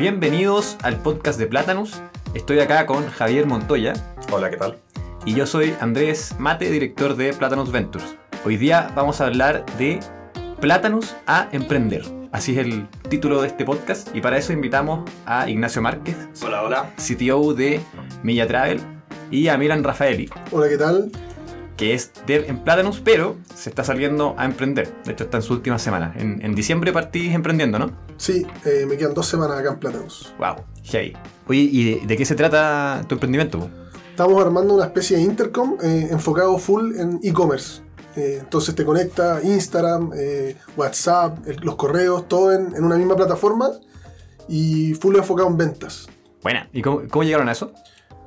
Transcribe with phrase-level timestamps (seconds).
[0.00, 2.00] Bienvenidos al podcast de Plátanos.
[2.32, 3.92] Estoy acá con Javier Montoya.
[4.32, 4.78] Hola, ¿qué tal?
[5.26, 8.16] Y yo soy Andrés Mate, director de Plátanos Ventures.
[8.46, 10.00] Hoy día vamos a hablar de
[10.58, 12.02] Plátanos a Emprender.
[12.32, 14.16] Así es el título de este podcast.
[14.16, 16.16] Y para eso invitamos a Ignacio Márquez.
[16.42, 16.90] Hola, hola.
[16.96, 17.82] CTO de
[18.22, 18.80] Milla Travel.
[19.30, 20.30] Y a Milan Rafaeli.
[20.50, 21.12] Hola, ¿qué tal?
[21.80, 24.92] Que es dev en Plátanos, pero se está saliendo a emprender.
[25.06, 26.12] De hecho, está en su última semana.
[26.18, 27.90] En, diciembre partís emprendiendo, ¿no?
[28.18, 30.34] Sí, eh, me quedan dos semanas acá en Plátanos.
[30.38, 31.14] Wow, hey.
[31.48, 33.70] Oye, ¿y de, qué se trata tu emprendimiento?
[34.10, 37.80] Estamos armando una especie de intercom eh, enfocado full en e-commerce.
[38.14, 40.10] Eh, entonces te conecta Instagram,
[40.76, 43.70] WhatsApp, los correos, todo en, una misma plataforma
[44.48, 46.10] y full enfocado en ventas.
[46.42, 47.72] Buena, ¿y cómo llegaron a eso?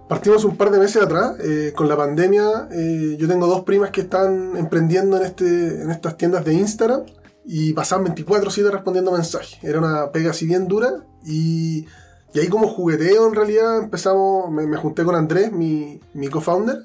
[0.07, 3.89] Partimos un par de meses atrás, eh, con la pandemia, eh, yo tengo dos primas
[3.89, 7.03] que están emprendiendo en, este, en estas tiendas de Instagram
[7.45, 9.57] y pasaban 24/7 respondiendo mensajes.
[9.63, 11.85] Era una pega así bien dura y,
[12.33, 16.83] y ahí como jugueteo en realidad empezamos, me, junté con Andrés, mi, mi co-founder,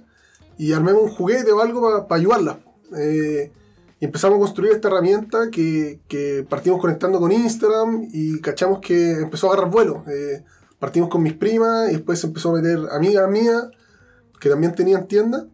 [0.57, 2.61] y armé un juguete o algo para ayudarla.
[2.97, 3.51] Eh,
[4.01, 9.11] y empezamos a construir esta herramienta que, que, partimos conectando con Instagram y cachamos que
[9.11, 10.05] empezó a agarrar vuelo
[10.79, 13.69] partimos con mis primas y después se empezó a meter amigas mías
[14.41, 15.45] que también tenían tiendas.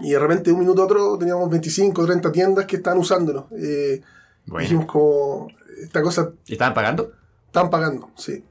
[0.00, 2.98] Y de repente de un minuto a otro teníamos 25 o 30 tiendas que estaban
[2.98, 3.48] usándolo.
[3.58, 4.02] Eh,
[4.46, 5.48] Dijimos como,
[5.82, 6.32] esta cosa...
[6.46, 7.12] ¿Y estaban pagando?
[7.46, 8.44] Estaban pagando, sí.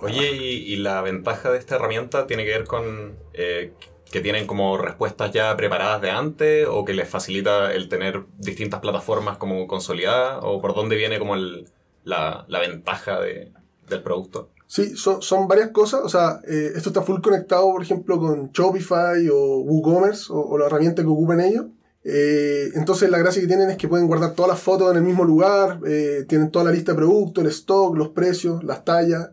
[0.00, 3.72] Oye, ¿y, la ventaja de esta herramienta tiene que ver con eh,
[4.10, 8.80] que tienen como respuestas ya preparadas de antes o que les facilita el tener distintas
[8.80, 13.52] plataformas como consolidadas o por dónde viene como la, la, ventaja de,
[13.88, 14.50] del producto?
[14.66, 16.00] Sí, son, varias cosas.
[16.02, 20.58] O sea, eh, esto está full conectado, por ejemplo, con Shopify o WooCommerce o, o
[20.58, 21.66] la herramienta que ocupen ellos.
[22.08, 25.02] Eh, entonces la gracia que tienen es que pueden guardar todas las fotos en el
[25.02, 29.30] mismo lugar, eh, tienen toda la lista de productos, el stock, los precios, las tallas.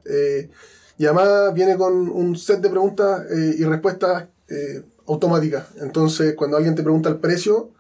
[0.98, 4.28] y además viene con un set de preguntas y respuestas
[5.08, 5.66] automáticas.
[5.82, 7.72] Entonces cuando alguien te pregunta el precio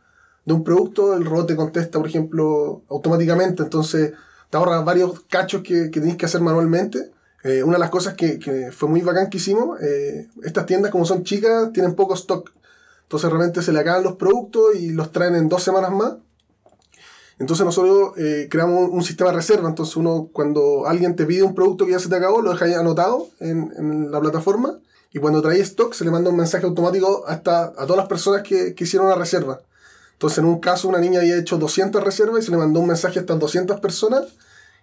[0.46, 3.64] de un producto, el robot te contesta, por ejemplo, automáticamente.
[3.64, 4.14] Entonces
[4.50, 7.13] te ahorra varios cachos que, que tenés que hacer manualmente.
[7.44, 11.06] Eh, una de las cosas que, fue muy bacán que hicimos, eh, estas tiendas como
[11.06, 12.52] son chicas tienen poco stock.
[13.04, 16.14] Entonces realmente se le acaban los productos y los traen en dos semanas más.
[17.40, 19.68] Entonces nosotros eh, creamos un, sistema de reserva.
[19.68, 22.66] Entonces uno cuando alguien te pide un producto que ya se te acabó, lo deja
[22.66, 24.80] ahí anotado en, la plataforma.
[25.12, 28.42] Y cuando trae stock se le manda un mensaje automático hasta a todas las personas
[28.44, 29.60] que, hicieron la reserva.
[30.14, 32.88] Entonces en un caso una niña había hecho 200 reservas y se le mandó un
[32.88, 34.24] mensaje hasta 200 personas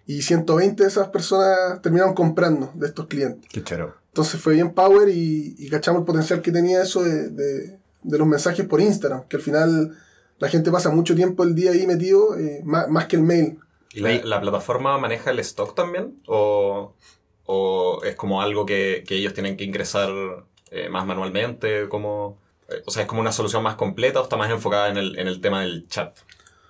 [0.05, 3.49] y 120 de esas personas terminaron comprando de estos clientes.
[3.51, 3.95] Qué chero.
[4.11, 8.65] Entonces fue bien power y, cachamos el potencial que tenía eso de, de, los mensajes
[8.65, 9.97] por Instagram, que al final
[10.37, 13.59] la gente pasa mucho tiempo el día ahí metido, eh, más, que el mail.
[13.93, 16.21] ¿Y la, plataforma maneja el stock también?
[16.27, 16.93] ¿O,
[17.45, 20.09] o es como algo que, que, ellos tienen que ingresar
[20.71, 21.87] eh, más manualmente?
[21.87, 22.37] Como,
[22.67, 25.17] eh, o sea, ¿es como una solución más completa o está más enfocada en el,
[25.17, 26.17] en el tema del chat?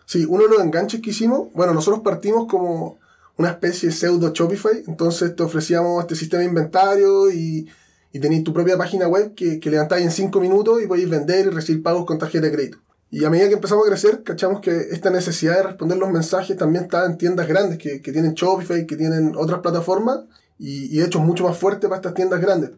[0.06, 3.00] Sí, uno de los enganches que hicimos, bueno, nosotros partimos como
[3.38, 4.84] una especie de pseudo Shopify.
[4.88, 7.68] Entonces te ofrecíamos este sistema de inventario y,
[8.12, 11.48] y tenéis tu propia página web que, que levantáis en 5 minutos y podéis vender
[11.48, 12.78] y recibir pagos con tarjeta de crédito.
[13.10, 16.56] Y a medida que empezamos a crecer, cachamos que esta necesidad de responder los mensajes
[16.56, 20.22] también está en tiendas grandes que, que tienen Shopify, que tienen otras plataformas
[20.58, 22.72] y, y de hecho es mucho más fuerte para estas tiendas grandes.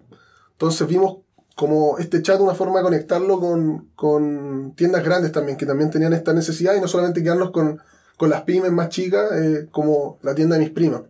[0.53, 1.17] Entonces vimos
[1.55, 6.13] como este chat una forma de conectarlo con, con tiendas grandes también, que también tenían
[6.13, 7.79] esta necesidad y no solamente quedarnos con
[8.18, 11.01] con las pymes más chicas, eh, como la tienda de mis primas.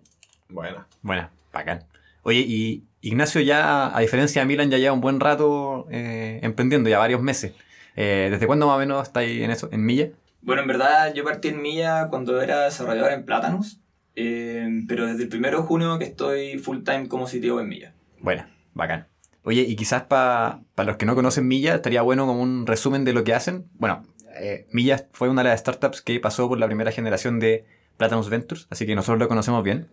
[0.50, 1.84] Bueno, bueno, bacán.
[2.24, 6.90] Oye, y Ignacio ya, a diferencia de Milan, ya lleva un buen rato eh, emprendiendo,
[6.90, 7.54] ya varios meses.
[7.96, 10.10] Eh, ¿Desde cuándo más o menos estáis en eso, en Milla?
[10.42, 13.80] Bueno, en verdad yo partí en Milla cuando era desarrollador en Plátanos,
[14.16, 17.94] pero desde el primero de junio que estoy full time como sitio en Milla.
[18.20, 19.08] Bueno, bacán.
[19.46, 23.14] Oye, y quizás para los que no conocen Milla, estaría bueno como un resumen de
[23.14, 23.66] lo que hacen.
[23.74, 24.04] Bueno,
[24.36, 27.66] eh, Milla fue una de las startups que pasó por la primera generación de
[27.98, 29.88] Platinum Ventures, así que nosotros lo conocemos bien,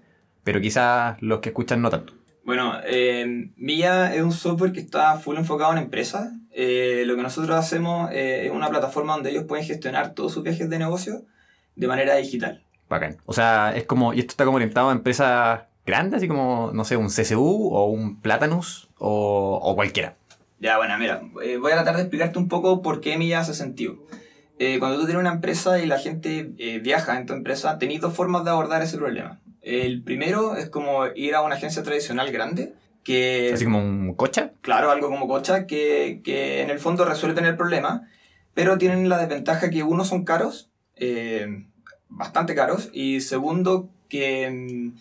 [0.44, 2.14] pero quizás los que escuchan no tanto.
[2.44, 6.32] Bueno, eh, Milla es un software que está full enfocado en empresas.
[6.50, 10.42] Eh, lo que nosotros hacemos eh, es una plataforma donde ellos pueden gestionar todos sus
[10.42, 11.22] viajes de negocio
[11.76, 12.64] de manera digital.
[12.88, 13.18] Bacán.
[13.26, 16.84] O sea, es como, y esto está como orientado a empresas grandes, así como, no
[16.84, 20.16] sé, un CSU o un Platanus o, o cualquiera.
[20.58, 23.96] Ya, bueno, mira, voy a tratar de explicarte un poco por qué Milla hace sentido.
[24.62, 28.02] Eh, cuando tú tienes una empresa y la gente eh, viaja en tu empresa, tenéis
[28.02, 29.40] dos formas de abordar ese problema.
[29.62, 32.74] El primero es como ir a una agencia tradicional grande.
[33.02, 34.52] Que, Así como un cocha.
[34.60, 38.06] Claro, algo como cocha, que, que en el fondo resuelven el problema,
[38.52, 41.64] pero tienen la desventaja que uno son caros, eh,
[42.10, 44.98] bastante caros, y segundo que mm,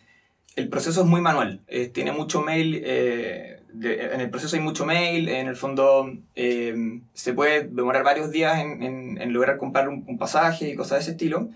[0.56, 1.60] el proceso es muy manual.
[1.92, 2.82] Tiene mucho mail,
[3.71, 8.31] de- en el proceso hay mucho mail, en el fondo eh, se puede demorar varios
[8.31, 11.50] días en, en- en lograr comprar un, un pasaje y cosas de ese estilo.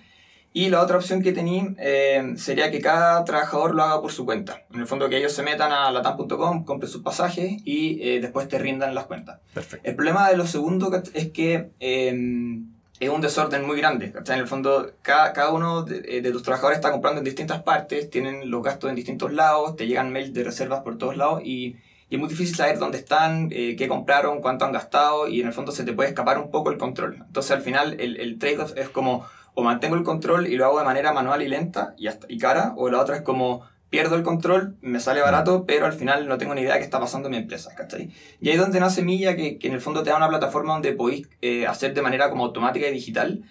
[0.56, 4.24] Y la otra opción que tenía eh, sería que cada trabajador lo haga por su
[4.24, 4.62] cuenta.
[4.72, 8.48] En el fondo que ellos se metan a latam.com, compren sus pasajes y eh, después
[8.48, 9.40] te rindan las cuentas.
[9.52, 9.90] Perfecto.
[9.90, 12.60] El problema de lo segundo ¿cach- es que eh,
[13.00, 14.12] es un desorden muy grande.
[14.12, 14.36] ¿cachai?
[14.36, 17.64] En el fondo, cada, cada uno de, eh, de tus trabajadores está comprando en distintas
[17.64, 21.42] partes, tienen los gastos en distintos lados, te llegan mails de reservas por todos lados
[21.44, 21.78] y,
[22.14, 25.48] y es muy difícil saber dónde están, eh, qué compraron, cuánto han gastado y en
[25.48, 27.16] el fondo se te puede escapar un poco el control.
[27.26, 29.26] Entonces al final el, el trade-off es como
[29.56, 32.38] o mantengo el control y lo hago de manera manual y lenta y, hasta- y
[32.38, 36.28] cara, o la otra es como pierdo el control, me sale barato, pero al final
[36.28, 38.12] no tengo ni idea de qué está pasando en mi empresa, ¿cachai?
[38.40, 40.74] Y ahí es donde nace Milla, que, que en el fondo te da una plataforma
[40.74, 43.42] donde podéis eh, hacer de manera como automática y digital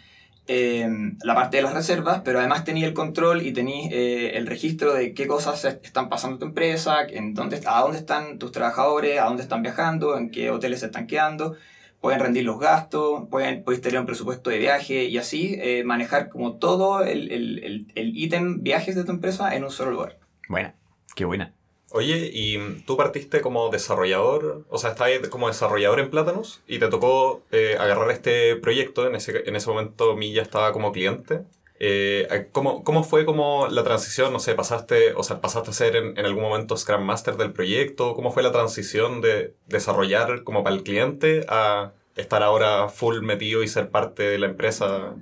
[0.49, 0.89] eh,
[1.23, 4.93] la parte de las reservas, pero además tenéis el control y tenéis eh, el registro
[4.93, 9.21] de qué cosas están pasando en tu empresa, en dónde, a dónde están tus trabajadores,
[9.21, 11.57] a dónde están viajando, en qué hoteles se están quedando.
[12.01, 16.29] Pueden rendir los gastos, pueden, podéis tener un presupuesto de viaje y así eh, manejar
[16.29, 20.19] como todo el el- el- el ítem viajes de tu empresa en un solo lugar.
[20.49, 20.75] Buena.
[21.15, 21.55] Qué buena.
[21.91, 26.89] Oye, y tú partiste como desarrollador, o sea, estabas como desarrollador en Plátanos y te
[26.89, 31.43] tocó eh, agarrar este proyecto, en ese, en ese momento Milla estaba como cliente.
[31.85, 34.33] Eh, ¿cómo, ¿Cómo fue como la transición?
[34.33, 37.53] No sé, pasaste, o sea, pasaste a ser en, en algún momento Scrum Master del
[37.53, 38.15] proyecto.
[38.15, 43.63] ¿Cómo fue la transición de desarrollar como para el cliente a estar ahora full metido
[43.63, 45.15] y ser parte de la empresa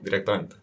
[0.00, 0.56] directamente?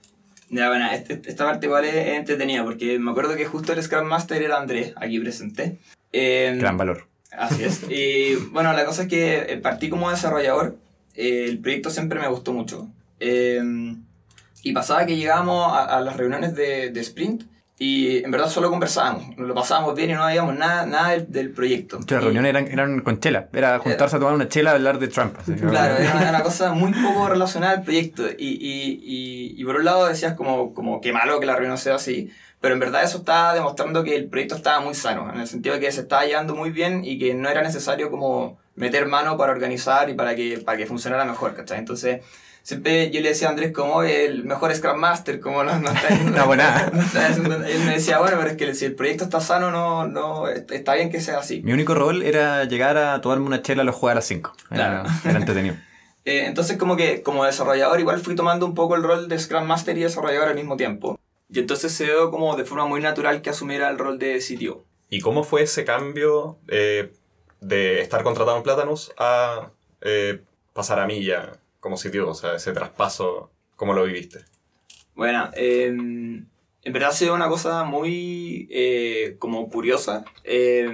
[0.53, 4.05] Ya, bueno, este- esta parte igual es entretenida porque me acuerdo que justo el Scrum
[4.05, 5.77] Master era Andrés, aquí presente.
[6.11, 7.07] Eh, Gran valor.
[7.31, 7.83] Así es.
[7.89, 10.77] Y bueno, la cosa es que eh, partí como desarrollador.
[11.15, 12.89] eh, el proyecto siempre me gustó mucho.
[13.21, 13.61] Eh,
[14.63, 17.43] y pasaba que llegábamos a, a las reuniones de, de sprint
[17.83, 19.35] y en verdad solo conversábamos.
[19.37, 21.97] Lo pasábamos bien y no habíamos nada, nada del, del proyecto.
[21.97, 23.47] Las Y- reuniones eran, eran con chela.
[23.53, 25.33] Era juntarse a tomar una chela a hablar de Trump.
[25.39, 25.53] así.
[25.53, 28.23] Claro, era una, una cosa muy poco relacionada al proyecto.
[28.37, 31.95] Y, y, y, por un lado decías como, como que malo que la reunión sea
[31.95, 32.29] así,
[32.59, 35.73] pero en verdad eso estaba demostrando que el proyecto estaba muy sano, en el sentido
[35.73, 39.37] de que se estaba llevando muy bien y que no era necesario como meter mano
[39.37, 41.79] para organizar y para que, para que funcionara mejor, ¿cachai?
[41.79, 42.21] Entonces,
[42.63, 46.15] siempre yo le decía a Andrés como el mejor Scrum Master, como no, no está
[46.25, 46.89] No, pues nada.
[46.93, 50.07] no haciendo- Él me decía, bueno, pero es que si el proyecto está sano, no,
[50.07, 51.61] no, está bien que sea así.
[51.63, 54.53] Mi único rol era llegar a tomarme una chela a los jueves a las 5.
[54.71, 55.09] Era, Claro.
[55.25, 55.75] era entretenido.
[56.23, 59.63] Eh, entonces como que como desarrollador igual fui tomando un poco el rol de Scrum
[59.65, 61.19] Master y desarrollador al mismo tiempo.
[61.49, 64.85] Y entonces se dio como de forma muy natural que asumiera el rol de CTO.
[65.09, 67.11] ¿Y cómo fue ese cambio eh,
[67.59, 69.71] de estar contratado en Plátanos a
[70.01, 70.41] eh,
[70.73, 71.07] pasar a
[71.81, 72.29] Como sitio?
[72.29, 74.39] O sea, ese traspaso, ¿cómo lo viviste?
[75.15, 80.23] Bueno, eh, en verdad ha sido una cosa muy eh, como curiosa.
[80.45, 80.89] Eh,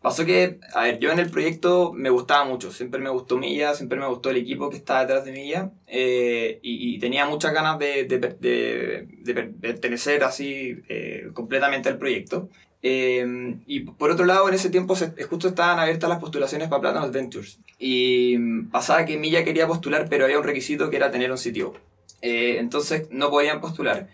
[0.00, 3.74] pasó que, a ver, yo en el proyecto me gustaba mucho, siempre me gustó Milla,
[3.74, 7.52] siempre me gustó el equipo que estaba detrás de Milla eh, y, y tenía muchas
[7.52, 12.48] ganas de, de, de- de per- pertenecer así eh, completamente al proyecto.
[12.88, 16.80] Eh, y por otro lado, en ese tiempo se- justo estaban abiertas las postulaciones para
[16.82, 17.58] Platinum Ventures.
[17.78, 21.38] Y mm, pasaba que Milla quería postular, pero había un requisito que era tener un
[21.38, 21.74] sitio.
[22.22, 24.08] Eh, entonces no podían postular.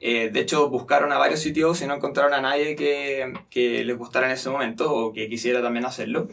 [0.00, 3.96] Eh, de hecho, buscaron a varios sitios y no encontraron a nadie que, que les
[3.98, 6.28] gustara en ese momento o que quisiera también hacerlo.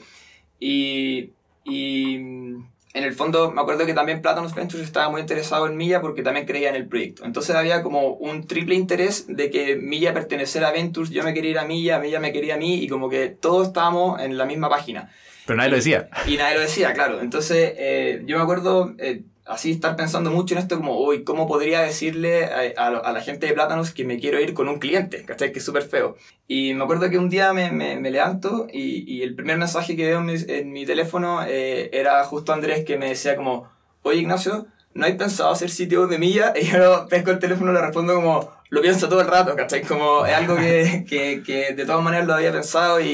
[0.60, 1.32] Y,
[1.66, 5.78] y mm, en el fondo, me acuerdo que también Platinum Ventures estaba muy interesado en
[5.78, 7.24] Milla porque también creía en el proyecto.
[7.26, 11.52] Entonces había como un triple interés de que Milla perteneciera a Ventures, yo me quería
[11.52, 14.46] ir a Milla, Milla me quería a mí y como que todos estábamos en la
[14.46, 15.10] misma página.
[15.46, 16.10] Pero nadie lo decía.
[16.28, 17.22] Y nadie lo decía, claro.
[17.22, 21.48] Entonces, eh, yo me acuerdo eh, así estar pensando mucho en esto, como, uy, ¿cómo
[21.48, 24.80] podría decirle a, a- a la gente de Plátanos que me quiero ir con un
[24.80, 25.24] cliente?
[25.26, 25.52] ¿Cachai?
[25.52, 26.16] Que es súper feo.
[26.48, 29.96] Y me acuerdo que un día me, me, me levanto y, y el primer mensaje
[29.96, 33.70] que veo en mi, en mi teléfono eh, era justo Andrés que me decía como,
[34.04, 36.54] oye Ignacio, ¿no hay pensado hacer sitio de milla?
[36.62, 39.82] Y yo pesco el teléfono y le respondo como, lo pienso todo el rato, ¿cachai?
[39.84, 43.08] Como es algo que, que, que de todas maneras lo había pensado y,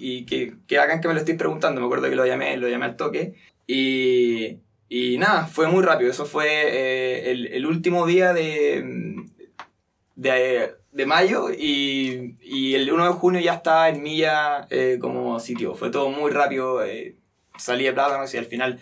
[0.00, 1.80] y que, que hagan que me lo estoy preguntando.
[1.80, 3.34] Me acuerdo que lo llamé, lo llamé al toque.
[3.68, 6.10] Y, y nada, fue muy rápido.
[6.10, 9.24] Eso fue eh, el, el último día de,
[10.14, 15.38] de, de mayo y, y el 1 de junio ya estaba en Milla eh, como
[15.40, 15.74] sitio.
[15.74, 16.84] Fue todo muy rápido.
[16.84, 17.16] eh,
[17.58, 18.78] salí de Plátanos y al final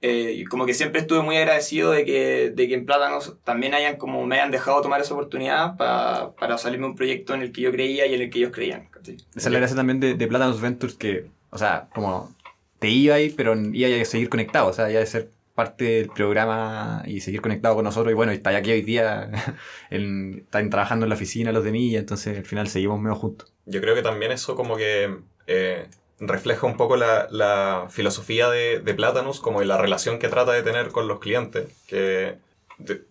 [0.00, 3.96] eh, como que siempre estuve muy agradecido de que, de que en Plátanos también hayan
[3.96, 7.62] como me hayan dejado tomar esa oportunidad pa- para salirme un proyecto en el que
[7.62, 8.88] yo creía y en el que ellos creían.
[8.90, 9.16] ¿cachai?
[9.16, 12.32] Esa es la gracia también de, de Platinum Ventures que, o sea, como
[12.78, 16.08] te iba ahí, pero iba a seguir conectado, o sea, iba a ser parte del
[16.10, 18.12] programa y seguir conectado con nosotros.
[18.12, 19.28] Y bueno, está aquí hoy día,
[19.90, 23.52] en, están trabajando en la oficina los de Milla, entonces al final seguimos medio juntos.
[23.66, 25.16] Yo creo que también eso como que
[25.48, 25.88] eh,
[26.20, 30.62] refleja un poco la, la filosofía de, de Platanus, como la relación que trata de
[30.62, 32.36] tener con los clientes, que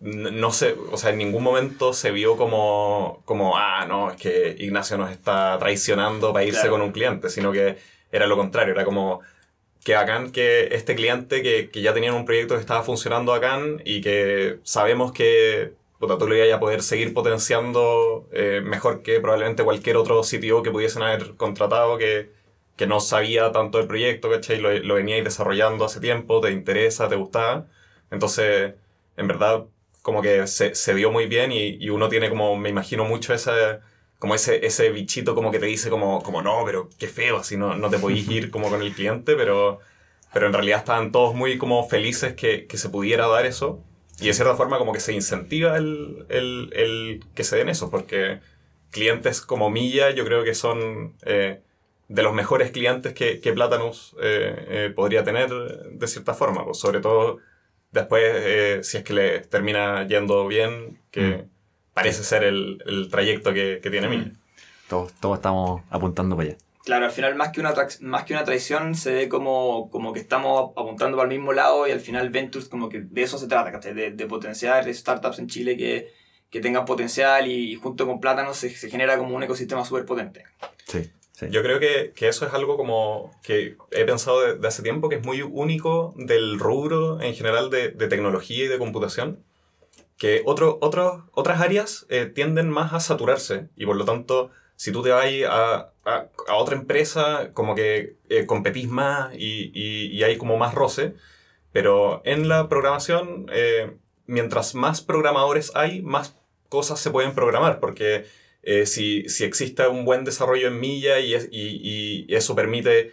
[0.00, 4.56] no sé, o sea, en ningún momento se vio como, como, ah, no, es que
[4.58, 6.72] Ignacio nos está traicionando para irse Claro.
[6.76, 7.76] con un cliente, sino que
[8.10, 9.20] era lo contrario, era como
[9.84, 9.96] que
[10.32, 14.58] que este cliente que, que ya tenían un proyecto que estaba funcionando bacán y que
[14.62, 19.96] sabemos que puta, tú lo ibas a poder seguir potenciando eh, mejor que probablemente cualquier
[19.96, 22.30] otro CTO que pudiesen haber contratado que,
[22.76, 24.60] que no sabía tanto del proyecto, ¿cachai?
[24.60, 27.66] Lo, lo veníais desarrollando hace tiempo, te interesa, te gustaba.
[28.10, 28.74] Entonces,
[29.16, 29.66] en verdad,
[30.02, 33.34] como que se, se dio muy bien y, y uno tiene como, me imagino mucho
[33.34, 33.80] ese,
[34.18, 37.56] como ese, ese bichito como que te dice como, como no, pero qué feo, así
[37.56, 39.80] no, no te podís ir como con el cliente, pero,
[40.32, 43.82] pero en realidad estaban todos muy como felices que, que se pudiera dar eso.
[44.20, 47.90] Y de cierta forma como que se incentiva el, el, el que se den eso,
[47.90, 48.40] porque
[48.90, 51.60] clientes como Milla yo creo que son eh,
[52.08, 56.78] de los mejores clientes que, que Platanus eh, eh, podría tener de cierta forma, pues
[56.78, 57.38] sobre todo
[57.92, 61.44] después eh, si es que le termina yendo bien, que
[61.98, 64.30] parece ser el, el trayecto que, que tiene Milla.
[64.88, 66.58] Todos, todos estamos apuntando para allá.
[66.84, 70.20] Claro, al final más que una, más que una traición se ve como, como que
[70.20, 73.48] estamos apuntando para el mismo lado y al final Ventures como que de eso se
[73.48, 73.78] trata.
[73.92, 76.12] De, de potenciar startups en Chile que,
[76.50, 80.44] que tengan potencial y, junto con Plátano se, se genera como un ecosistema súper potente.
[80.86, 81.46] Sí, sí.
[81.50, 85.08] Yo creo que, que eso es algo como que he pensado de, de hace tiempo
[85.08, 89.44] que es muy único del rubro en general de, de tecnología y de computación,
[90.18, 95.10] que otras áreas eh, tienden más a saturarse y por lo tanto si tú te
[95.10, 100.56] vas a, a, a otra empresa como que eh, competís más y, y- hay como
[100.56, 101.14] más roce,
[101.72, 103.96] pero en la programación eh,
[104.26, 106.36] mientras más programadores hay, más
[106.68, 108.26] cosas se pueden programar porque
[108.86, 113.12] si, si existe un buen desarrollo en milla y, es- y- eso permite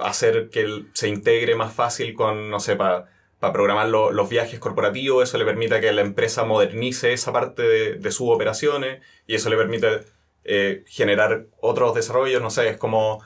[0.00, 5.22] hacer que se integre más fácil con, no sé, para programar lo- los viajes corporativos,
[5.28, 9.48] eso le permite que la empresa modernice esa parte de, de sus operaciones y eso
[9.50, 10.00] le permite
[10.44, 13.22] eh, generar otros desarrollos, no sé, es como,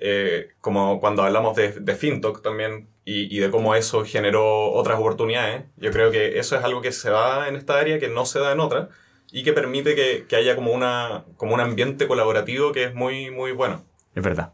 [0.00, 4.98] eh, como cuando hablamos de, de FinTech también y, y de cómo eso generó otras
[4.98, 5.64] oportunidades.
[5.76, 8.38] Yo creo que eso es algo que se da en esta área que no se
[8.38, 8.90] da en otra
[9.32, 13.30] y que permite que, que haya como, una, como un ambiente colaborativo que es muy,
[13.30, 13.82] muy bueno.
[14.14, 14.52] Es verdad.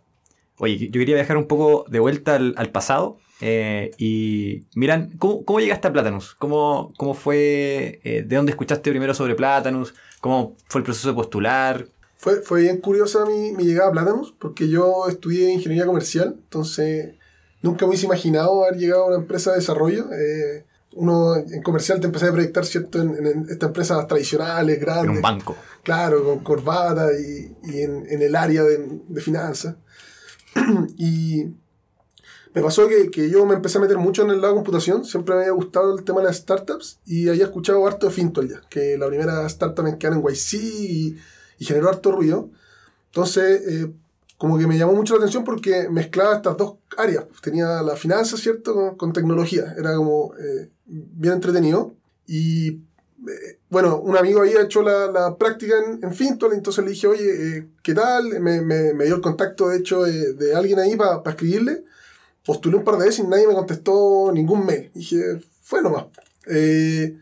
[0.58, 3.18] Oye, yo quería viajar un poco de vuelta al, al pasado.
[3.40, 6.34] eh, y miran, ¿cómo, cómo llegaste a Platanus?
[6.36, 8.00] ¿Cómo, cómo fue?
[8.04, 9.94] eh, ¿De dónde escuchaste primero sobre Platanus?
[10.20, 11.86] ¿Cómo fue el proceso de postular?
[12.16, 17.16] Fue, fue bien curiosa mi, mi llegada a Platanus, porque yo estudié ingeniería comercial, entonces
[17.60, 20.06] nunca me hubiese imaginado haber llegado a una empresa de desarrollo.
[20.12, 20.64] Eh,
[20.96, 25.16] uno en comercial te empecé a proyectar, ¿cierto?, en, en estas empresas tradicionales, En grandes.
[25.16, 25.56] un banco.
[25.82, 29.74] Claro, con corbata y, y en, en el área de, de finanzas.
[30.96, 31.44] y
[32.54, 35.04] me pasó que, que yo me empecé a meter mucho en el lado de computación,
[35.04, 38.48] siempre me había gustado el tema de las startups y había escuchado harto de Fintol
[38.48, 41.18] ya, que la primera startup en quedar en YC y,
[41.58, 42.50] y generó harto ruido.
[43.06, 43.92] Entonces, eh,
[44.38, 47.24] como que me llamó mucho la atención porque mezclaba estas dos áreas.
[47.40, 49.74] Tenía la finanza, ¿cierto?, con, con tecnología.
[49.78, 51.94] Era como eh, bien entretenido.
[52.26, 56.90] Y eh, bueno, un amigo había hecho la, la práctica en, en Fintol, entonces le
[56.92, 58.40] dije, oye, eh, ¿qué tal?
[58.40, 61.84] Me, me- me dio el contacto, de hecho, de, de alguien ahí para escribirle.
[62.46, 64.90] Postulé un par de veces y nadie me contestó ningún mail.
[64.94, 66.04] dije, fue nomás.
[66.46, 67.16] Eh,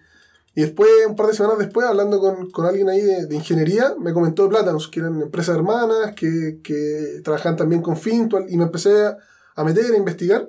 [0.54, 3.94] y después, un par de semanas después, hablando con, con alguien ahí de, de ingeniería,
[3.98, 8.56] me comentó de Plátanos, que eran empresas hermanas, que, que trabajaban también con Fintol, y
[8.58, 9.16] me empecé a,
[9.56, 10.48] a meter, a investigar.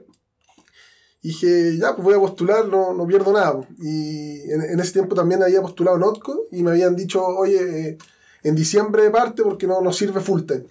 [1.23, 3.67] Y dije, ya, pues voy a postular, no, no pierdo nada.
[3.79, 7.97] Y en, en ese tiempo también había postulado Notco y me habían dicho, oye, eh,
[8.43, 10.65] en diciembre parte porque no nos sirve full time.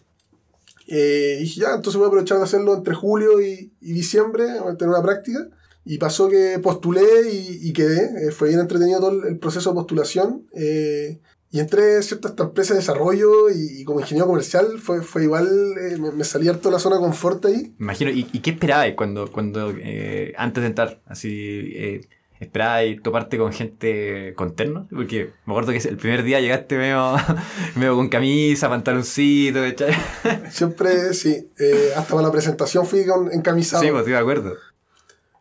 [0.89, 4.61] Eh, y dije, ya, entonces voy a aprovechar de hacerlo entre julio y, y diciembre,
[4.61, 5.49] voy a tener una práctica.
[5.85, 8.29] Y pasó que postulé y, y quedé.
[8.29, 10.47] Eh, fue bien entretenido todo el, el proceso de postulación.
[10.53, 11.19] Eh,
[11.55, 12.29] y entré ¿cierto?
[12.29, 15.47] a esta empresa de desarrollo y, y como ingeniero comercial fue, fue igual,
[15.79, 17.75] eh, me, me salí harto de la zona de confort ahí.
[17.79, 21.03] Imagino, ¿y, y qué esperabas cuando, cuando eh, antes de entrar?
[21.05, 21.29] Así,
[21.77, 22.09] eh,
[22.41, 24.89] ¿esperabas toparte con gente con terno?
[24.91, 27.17] Porque me acuerdo que el primer día llegaste medio,
[27.77, 29.93] medio con camisa, pantaloncito, ¿cachai?
[30.51, 31.51] Siempre, sí.
[31.59, 33.83] eh, hasta para la presentación fui con, encamisado.
[33.83, 34.55] Sí, pues estoy de acuerdo.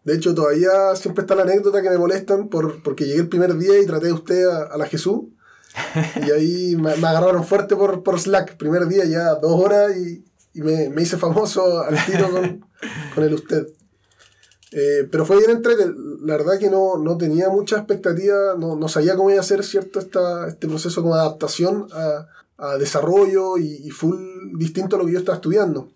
[0.03, 3.56] De hecho, todavía siempre está la anécdota que me molestan por, porque llegué el primer
[3.56, 5.22] día y traté de usted a, a la Jesús.
[6.25, 8.58] Y ahí me, me agarraron fuerte por, por Slack.
[8.58, 12.66] Primer día ya dos horas y, y me, me hice famoso al tiro con,
[13.16, 13.68] con el usted.
[14.72, 15.86] Eh, pero fue bien entrete.
[16.22, 19.63] La verdad que no, no tenía mucha expectativa, no, no sabía cómo iba a ser
[19.63, 24.18] cierto esta, este proceso como adaptación a, a desarrollo y, y full
[24.54, 25.90] distinto a lo que yo estaba estudiando.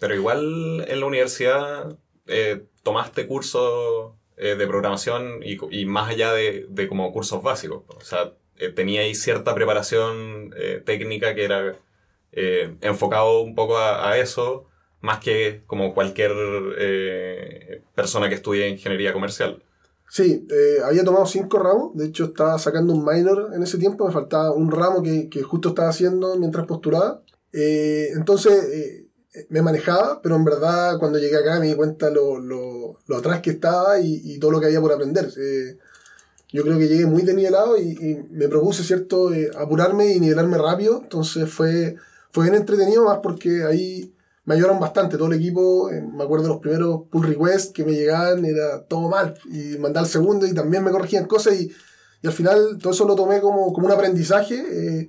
[0.00, 1.96] Pero igual en la universidad
[2.26, 7.82] eh, tomaste cursos eh, de programación y, y más allá de, de, como cursos básicos.
[7.88, 11.76] O sea, eh, teníais cierta preparación eh, técnica que era
[12.32, 14.66] eh, enfocado un poco a, a, eso,
[15.00, 16.32] más que como cualquier
[16.78, 19.62] eh, persona que estudie ingeniería comercial.
[20.10, 24.06] Sí, eh, había tomado cinco ramos, de hecho estaba sacando un minor en ese tiempo,
[24.06, 27.22] me faltaba un ramo que, que justo estaba haciendo mientras postulaba.
[27.52, 29.08] Eh, entonces
[29.48, 33.40] me manejaba, pero en verdad cuando llegué acá me di cuenta lo, lo, lo atrás
[33.40, 35.28] que estaba y, y, todo lo que había por aprender.
[35.36, 35.78] Eh,
[36.50, 40.58] yo creo que llegué muy desnivelado y, y me propuse, ¿cierto?, eh, apurarme y nivelarme
[40.58, 41.96] rápido, entonces fue,
[42.30, 44.12] fue bien entretenido, más porque ahí
[44.44, 47.92] me ayudaron bastante, todo el equipo, eh, me acuerdo los primeros pull requests que me
[47.92, 51.70] llegaban, era todo mal, y mandaba el segundo y también me corregían cosas y,
[52.22, 55.08] y al final todo eso lo tomé como, como un aprendizaje, eh,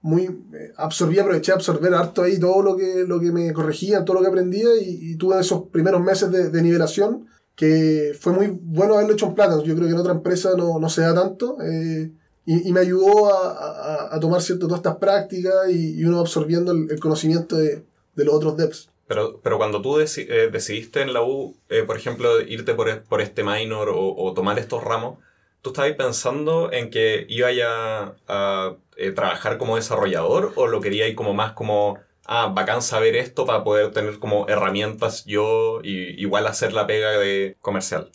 [0.00, 4.06] muy eh, absorbí, aproveché a absorber harto ahí todo lo que, lo que me corregían,
[4.06, 7.26] todo lo que aprendía y, y tuve esos primeros meses de, de, nivelación
[7.58, 10.78] que fue muy bueno haberlo hecho en Platinum, yo creo que en otra empresa no,
[10.78, 11.56] no se da tanto.
[11.60, 12.08] Eh,
[12.46, 16.20] y, y, me ayudó a, a, a, tomar cierto, todas estas prácticas y, y uno
[16.20, 17.84] absorbiendo el, conocimiento de,
[18.14, 18.90] de los otros devs.
[19.08, 23.02] Pero, pero cuando tú deci eh, decidiste en la U, eh, por ejemplo, irte por,
[23.02, 25.18] por este minor o, o, tomar estos ramos,
[25.60, 28.76] ¿tú estabas pensando en que iba a, a
[29.16, 33.90] trabajar como desarrollador o lo querías como más como, ah, bacán saber esto para poder
[33.92, 38.12] tener como herramientas yo y igual hacer la pega de comercial?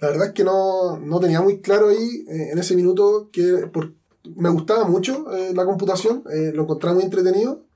[0.00, 3.68] La verdad es que no, no tenía muy claro ahí eh, en ese minuto que
[3.72, 3.92] por,
[4.34, 7.66] me gustaba mucho eh, la computación, lo encontraba muy entretenido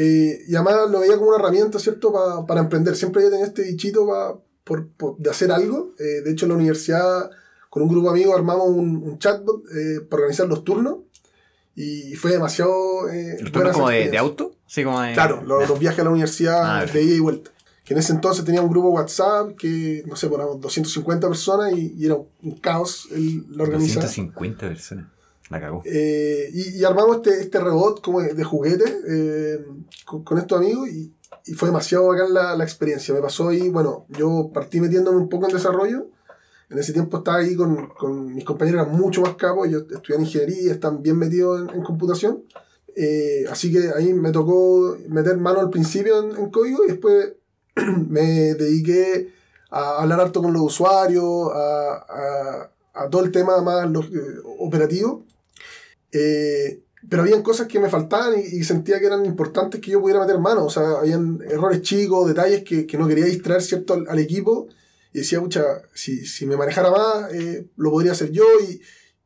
[0.00, 2.94] eh, y además lo veía como una herramienta, ¿cierto?, pa, para emprender.
[2.94, 5.94] Siempre había tenido este bichito pa, por, por, de hacer algo.
[5.98, 7.30] Eh, de hecho, en la universidad,
[7.68, 10.98] con un grupo de amigos, armamos un, un chatbot eh, para organizar los turnos.
[11.80, 13.08] Y fue demasiado.
[13.08, 14.50] Eh, ¿Los turnos como de, de, auto?
[14.66, 15.12] Sí, como de...
[15.12, 17.52] Claro, los, los viajes a la universidad ah, de ida y vuelta.
[17.84, 21.94] Que en ese entonces tenía un grupo WhatsApp que, no sé, poníamos 250 personas y,
[21.96, 24.02] y era un caos el, la organización.
[24.02, 25.06] 250 personas.
[25.50, 25.82] La cagó.
[25.84, 29.64] Eh, y, y, armamos este, este robot como de, juguete eh,
[30.04, 31.14] con, con, estos amigos y,
[31.46, 33.14] y, fue demasiado bacán la, la, experiencia.
[33.14, 36.08] Me pasó ahí, bueno, yo partí metiéndome un poco en desarrollo.
[36.70, 39.70] En ese tiempo estaba ahí con, con mis compañeros, eran mucho más capos.
[39.70, 42.44] Yo estudié ingeniería, están bien metidos en, en computación.
[43.00, 47.32] Eh, así que ahí me tocó meter mano al principio en, código y después
[48.08, 49.32] me dediqué
[49.70, 55.24] a hablar harto con los usuarios, a, a, todo el tema más los, eh, operativo.
[56.10, 60.20] Eh, pero habían cosas que me faltaban y, sentía que eran importantes que yo pudiera
[60.20, 60.64] meter mano.
[60.64, 63.94] O sea, habían errores chicos, detalles que, que no quería distraer ¿cierto?
[64.08, 64.66] Al, equipo.
[65.18, 68.44] Y decía, pucha, si, si me manejara más, eh, lo podría hacer yo.
[68.62, 68.80] Y,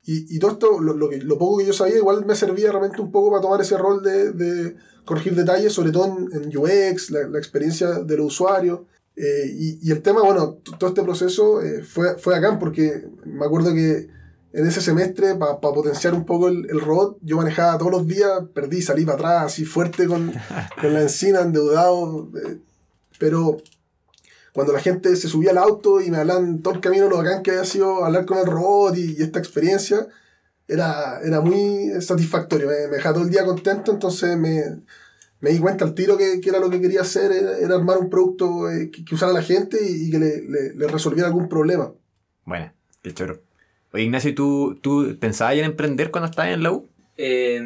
[0.04, 2.70] y, y todo esto, lo, lo, que, lo, poco que yo sabía, igual me servía
[2.70, 4.74] realmente un poco para tomar ese rol de, de
[5.04, 8.86] corregir detalles, sobre todo en, en UX, la, la, experiencia del usuario.
[9.16, 13.44] Eh, y, y, el tema, bueno, todo este proceso eh, fue, fue acá porque me
[13.44, 14.08] acuerdo que
[14.54, 18.06] en ese semestre, para pa potenciar un poco el, el, robot, yo manejaba todos los
[18.06, 20.32] días, perdí, salí para atrás, así fuerte con,
[20.80, 22.30] con la encina, endeudado.
[22.34, 22.58] Eh,
[23.18, 23.58] pero
[24.52, 27.42] cuando la gente se subía al auto y me hablaban todo el camino lo bacán
[27.42, 30.06] que había sido hablar con el robot y, y esta experiencia,
[30.68, 34.62] era, era muy satisfactorio, me, me, dejaba todo el día contento, entonces me,
[35.40, 37.98] me di cuenta al tiro que, que, era lo que quería hacer, era, era armar
[37.98, 41.28] un producto eh, que, que, usara la gente y, y que le, le, le, resolviera
[41.28, 41.92] algún problema.
[42.44, 43.40] Bueno, qué choro.
[43.92, 46.88] Oye, Ignacio, ¿tú, ¿tú pensabas en emprender cuando estabas en la U?
[47.16, 47.60] Eh,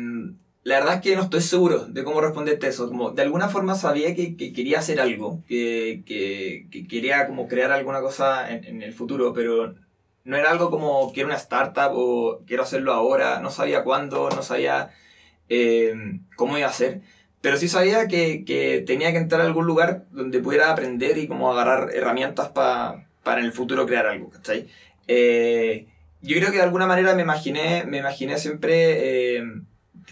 [0.67, 2.89] la verdad es que no estoy seguro de cómo responderte eso.
[2.89, 7.47] Como de alguna forma sabía que, que quería hacer algo, que, que, que, quería como
[7.47, 9.77] crear alguna cosa en, en, el futuro, pero
[10.25, 13.39] no era algo como quiero una startup o quiero hacerlo ahora.
[13.39, 14.91] No sabía cuándo, no sabía
[15.49, 15.95] eh,
[16.35, 17.01] cómo iba a ser.
[17.41, 21.53] Pero sí sabía que, tenía que entrar a algún lugar donde pudiera aprender y como
[21.53, 24.67] agarrar herramientas pa, para en el futuro crear algo, ¿cachai?
[25.07, 25.87] Eh,
[26.23, 29.45] yo creo que de alguna manera me imaginé, me imaginé siempre eh,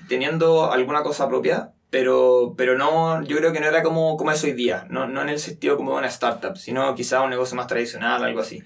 [0.08, 4.42] teniendo alguna cosa propia, pero, pero no, yo creo que no era como, como es
[4.44, 7.56] hoy día, no, no en el sentido como de una startup, sino quizá un negocio
[7.56, 8.62] más tradicional, algo así.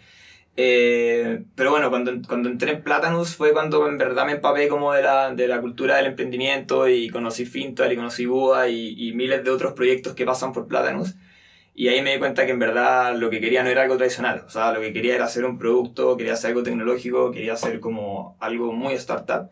[0.57, 4.93] Eh, pero bueno, cuando, cuando entré en Platanus fue cuando en verdad me empapé como
[4.93, 9.13] de la, de la cultura del emprendimiento y conocí Fintual y conocí Bua y, y
[9.13, 11.15] miles de otros proyectos que pasan por Platanus.
[11.79, 14.43] Y ahí me di cuenta que en verdad lo que quería no era algo tradicional.
[14.45, 17.79] O sea, lo que quería era hacer un producto, quería hacer algo tecnológico, quería hacer
[17.79, 19.51] como algo muy startup.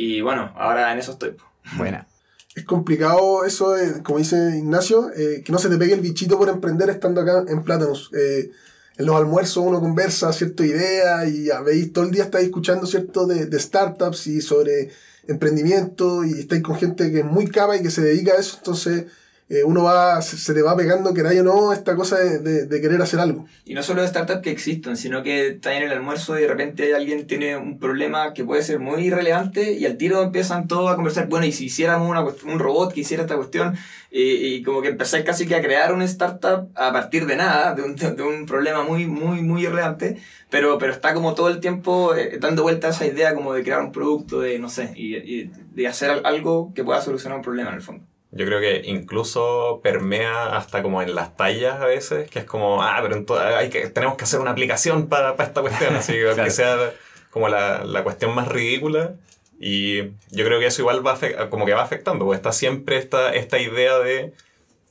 [0.00, 1.36] Y bueno, ahora en eso estoy.
[1.76, 2.06] Buena.
[2.54, 6.38] Es complicado eso, de, como dice Ignacio, eh, que no se te pegue el bichito
[6.38, 8.10] por emprender estando acá en Platanus.
[8.14, 8.50] Eh,
[8.96, 13.26] en los almuerzos uno conversa ciertas ideas y veis todo el día estáis escuchando cierto
[13.26, 14.90] de, de startups y sobre
[15.28, 18.56] emprendimiento y estáis con gente que es muy capa y que se dedica a eso,
[18.56, 19.04] entonces
[19.50, 22.80] eh, uno va, se, se te va pegando, que o no, esta cosa de, de-
[22.80, 23.46] querer hacer algo.
[23.64, 26.48] Y no solo de startups que existen, sino que está en el almuerzo y de
[26.48, 30.90] repente alguien tiene un problema que puede ser muy relevante y al tiro empiezan todos
[30.90, 33.76] a conversar, bueno, y si hiciéramos una, un robot que hiciera esta cuestión,
[34.12, 37.82] y, como que empezáis casi que a crear una startup a partir de nada, de
[37.82, 40.16] un, de un problema muy, muy, muy irrelevante,
[40.48, 43.62] pero, pero está como todo el tiempo eh, dando vuelta a esa idea como de
[43.62, 47.36] crear un producto, de, no sé, y, y de hacer al- algo que pueda solucionar
[47.38, 48.04] un problema en el fondo.
[48.32, 52.82] Yo creo que incluso permea hasta como en las tallas a veces, que es como,
[52.82, 56.30] ah, pero ento- hay que, tenemos que hacer una aplicación para esta cuestión, así que,
[56.34, 56.50] Claro.
[56.50, 56.92] sea
[57.30, 59.14] como la, la cuestión más ridícula.
[59.58, 61.18] Y yo creo que eso igual va
[61.50, 64.32] como que va afectando, porque está siempre esta, esta idea de,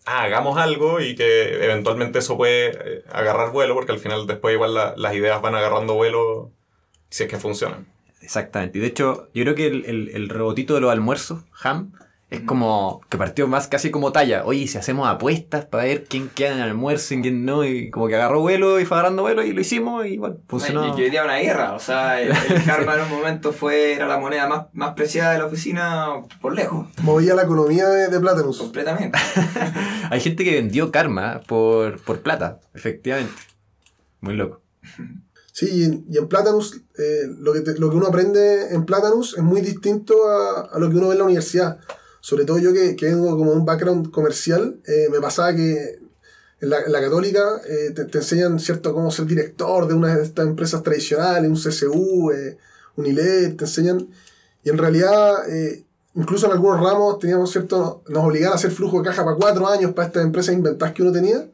[0.05, 4.53] ah, hagamos algo y que eventualmente eso puede eh, agarrar vuelo, porque al final después
[4.53, 6.51] igual la- las ideas van agarrando vuelo
[7.09, 7.87] si es que funcionan.
[8.21, 8.77] Exactamente.
[8.77, 11.93] Y de hecho, yo creo que el, el, el robotito de los almuerzos, Ham,
[12.29, 14.43] es como que partió más casi como talla.
[14.45, 17.89] Oye, si hacemos apuestas para ver quién queda en el almuerzo y quién no, y
[17.89, 20.87] como que agarró vuelo y fue agarrando vuelo y lo hicimos y bueno, funcionó.
[20.87, 23.93] Y que hoy día una guerra, o sea, el, el karma en un momento fue,
[23.93, 26.07] era la moneda más, más preciada de la oficina
[26.39, 28.59] por lejos, Movía la economía de, de Platanus.
[28.59, 29.17] completamente.
[30.11, 33.33] Hay gente que vendió karma por, por plata, efectivamente.
[34.21, 34.61] Muy loco.
[35.51, 38.85] Sí, y en, y en Platanus, eh, lo, que te- lo que uno aprende en
[38.85, 41.79] Platanus es muy distinto a, a lo que uno ve en la universidad.
[42.21, 45.99] Sobre todo yo que, que vengo como de un background comercial, eh, me pasaba que
[46.61, 50.15] en la, en la católica eh, te, te enseñan cierto cómo ser director de una
[50.15, 52.57] de estas empresas tradicionales, un CSU, eh,
[52.95, 54.07] un ILET, te enseñan.
[54.63, 58.99] Y en realidad, eh, incluso en algunos ramos teníamos cierto, nos obligaban a hacer flujo
[58.99, 61.45] de caja para cuatro años para estas empresas inventadas que uno tenía.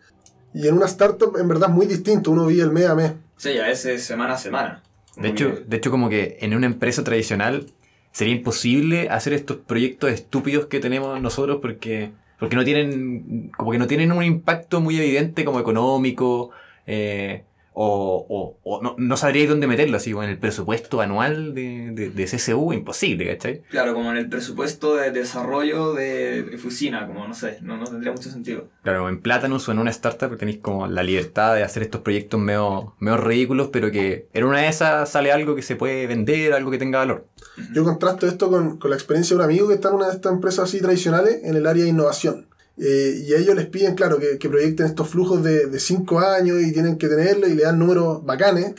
[0.53, 2.31] Y en una startup, en verdad, es muy distinto.
[2.31, 3.11] Uno vive el mes a mes.
[3.37, 4.81] Sí, a veces semana a semana.
[5.17, 7.67] De hecho, de hecho, como que en una empresa tradicional
[8.15, 13.77] sería imposible hacer estos proyectos estúpidos que tenemos nosotros porque, porque no tienen, como que
[13.77, 16.51] no tienen un impacto muy evidente como económico,
[16.87, 17.43] eh,
[17.77, 21.91] o, o, o no, no sabríais dónde meterlo, así como en el presupuesto anual de,
[21.91, 23.63] de, de CSU, imposible, ¿cachai?
[23.69, 28.13] Claro, como en el presupuesto de desarrollo de oficina, como no sé, no, no tendría
[28.13, 28.69] mucho sentido.
[28.81, 32.39] Claro, en Platanus o en una startup tenéis como la libertad de hacer estos proyectos
[32.39, 36.53] medio, medio ridículos, pero que en una de esas sale algo que se puede vender,
[36.53, 37.27] algo que tenga valor.
[37.73, 40.13] Yo contrasto esto con, con la experiencia de un amigo que está en una de
[40.13, 42.47] estas empresas así tradicionales en el área de innovación.
[42.77, 46.61] Eh, y a ellos les piden, claro, que, proyecten estos flujos de, de cinco años
[46.61, 48.73] y tienen que tenerlo y le dan números bacanes,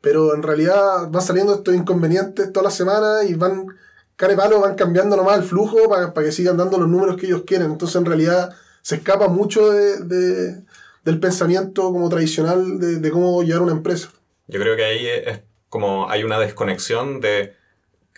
[0.00, 3.66] pero en realidad van saliendo estos inconvenientes todas las semanas y van,
[4.16, 7.16] cara y palo, van cambiando nomás el flujo para, para que sigan dando los números
[7.16, 7.70] que ellos quieren.
[7.70, 10.62] Entonces en realidad se escapa mucho de, de-
[11.04, 14.10] del pensamiento como tradicional de, de cómo llevar una empresa.
[14.46, 17.54] Yo creo que ahí es como hay una desconexión de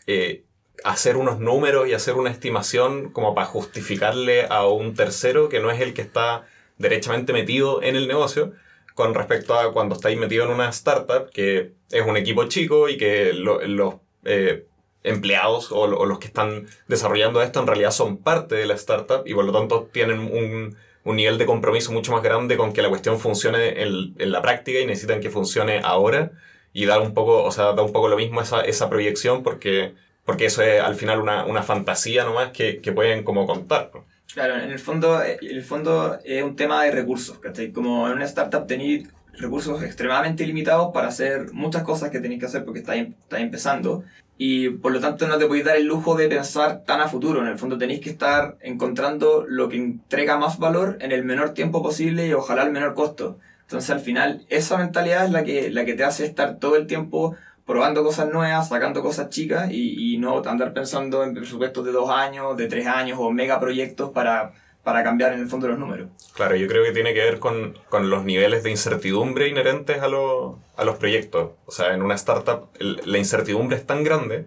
[0.07, 0.44] eh,
[0.85, 5.71] hacer unos números y hacer una estimación como para justificarle a un tercero que no
[5.73, 6.47] es el que está
[6.79, 8.53] derechamente metido en el negocio
[8.95, 12.97] con respecto a cuando estáis metido en una startup que es un equipo chico y
[12.97, 13.95] que lo- los
[14.25, 14.67] eh,
[15.03, 18.75] empleados o, lo- o los que están desarrollando esto en realidad son parte de la
[18.75, 22.81] startup y por lo tanto tienen un, nivel de compromiso mucho más grande con que
[22.83, 26.33] la cuestión funcione en, la práctica y necesitan que funcione ahora.
[26.73, 29.95] Y dar un poco, o sea, da un poco lo mismo esa proyección porque,
[30.25, 33.91] porque eso es al final una, una fantasía nomás que, que pueden como contar.
[34.33, 37.71] Claro, en el fondo, eh, el fondo es un tema de recursos, ¿cachai?
[37.71, 39.09] Como en una startup tenéis
[39.39, 44.05] recursos extremadamente limitados para hacer muchas cosas que tenéis que hacer porque estáis, estáis empezando
[44.37, 47.41] y por lo tanto no te podéis dar el lujo de pensar tan a futuro.
[47.41, 51.51] En el fondo tenéis que estar encontrando lo que entrega más valor en el menor
[51.51, 53.39] tiempo posible y ojalá al menor costo.
[53.63, 56.87] Entonces al final esa mentalidad es la que, la que te hace estar todo el
[56.87, 61.93] tiempo probando cosas nuevas, sacando cosas chicas y, y no andar pensando en presupuestos de
[61.93, 66.09] dos años, de tres años o megaproyectos para, para cambiar en el fondo los números.
[66.35, 70.09] Claro, yo creo que tiene que ver con, con los niveles de incertidumbre inherentes a,
[70.09, 71.53] lo- a los proyectos.
[71.65, 74.47] O sea, en una startup la incertidumbre es tan grande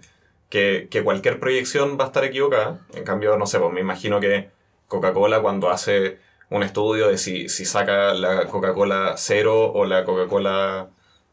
[0.50, 2.82] que, que cualquier proyección va a estar equivocada.
[2.94, 4.50] En cambio, no sé, pues me imagino que
[4.88, 10.88] Coca-Cola cuando hace un estudio de si, si saca la Coca-Cola cero o la Coca-Cola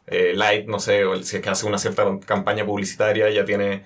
[0.07, 3.85] eh, light, no sé, o si es que hace una cierta campaña publicitaria, ya tiene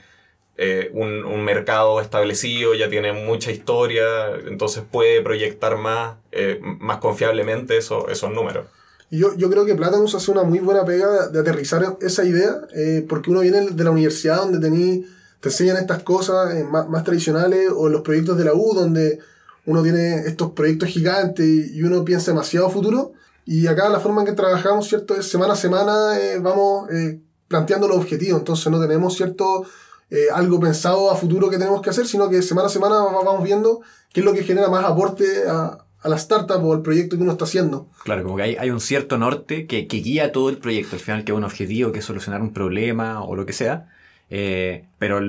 [0.57, 4.04] eh, un, mercado establecido, ya tiene mucha historia,
[4.46, 8.66] entonces puede proyectar más, eh, más confiablemente eso- esos números.
[9.11, 13.07] Yo, yo creo que Platanus hace una muy buena pega de, aterrizar esa idea, eh,
[13.09, 15.07] porque uno viene de la universidad donde tení,
[15.40, 19.20] te enseñan estas cosas más, más tradicionales, o los proyectos de la U, donde
[19.68, 23.12] uno tiene estos proyectos gigantes y, uno piensa demasiado futuro.
[23.50, 25.14] Y acá la forma en que trabajamos, ¿cierto?
[25.16, 28.38] Es semana a semana eh, vamos eh, planteando los objetivos.
[28.40, 29.64] Entonces no tenemos, ¿cierto?
[30.11, 33.24] Eh, algo pensado a futuro que tenemos que hacer, sino que semana a semana va-
[33.24, 33.80] vamos viendo
[34.12, 37.22] qué es lo que genera más aporte a, a la startup o al proyecto que
[37.22, 37.88] uno está haciendo.
[38.04, 40.96] Claro, como que hay, hay un cierto norte que, que guía todo el proyecto.
[40.96, 43.88] Al final, que es un objetivo, que es solucionar un problema o lo que sea.
[44.28, 45.20] Pero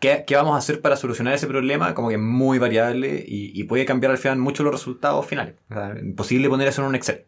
[0.00, 1.94] ¿qué, qué vamos a hacer para solucionar ese problema?
[1.94, 5.56] Como que es muy variable y, puede cambiar al final mucho los resultados finales.
[6.02, 7.26] Imposible poner eso en un Excel.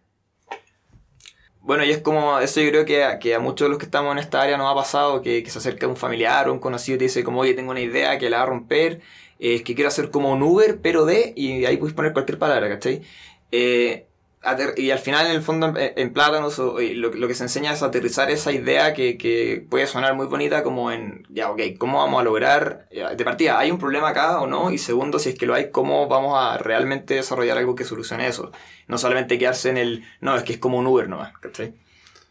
[1.61, 3.85] Bueno, y es como, eso yo creo que a, que a muchos de los que
[3.85, 6.61] estamos en esta área nos ha pasado, que, que se acerca un familiar o un
[6.61, 9.03] conocido y te dice como, oye, tengo una idea que la va a romper,
[9.39, 12.39] eh, es que quiero hacer como un Uber, pero de, y ahí puedes poner cualquier
[12.39, 13.03] palabra, ¿cachai?
[13.53, 14.08] Eh,
[14.77, 18.31] y al final, en el fondo, en, Plátanos, lo, lo que se enseña es aterrizar
[18.31, 22.89] esa idea que, puede sonar muy bonita como en, ya, ok, ¿cómo vamos a lograr?
[22.91, 24.71] De partida, ¿hay un problema acá o no?
[24.71, 28.29] Y segundo, si es que lo hay, ¿cómo vamos a realmente desarrollar algo que solucione
[28.29, 28.53] eso?
[28.87, 31.75] No solamente quedarse en el, no, es que es como un Uber nomás, ¿cachai?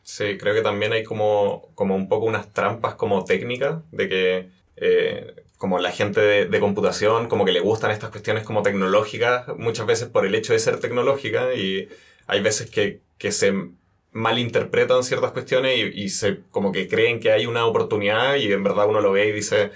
[0.04, 4.50] Sí, creo que también hay como, como un poco unas trampas como técnicas de que
[4.78, 9.48] eh, como la gente de, de computación como que le gustan estas cuestiones como tecnológicas
[9.58, 11.90] muchas veces por el hecho de ser tecnológica y
[12.28, 13.54] hay veces que, que se
[14.12, 18.64] malinterpretan ciertas cuestiones y, y se como que creen que hay una oportunidad y en
[18.64, 19.72] verdad uno lo ve y dice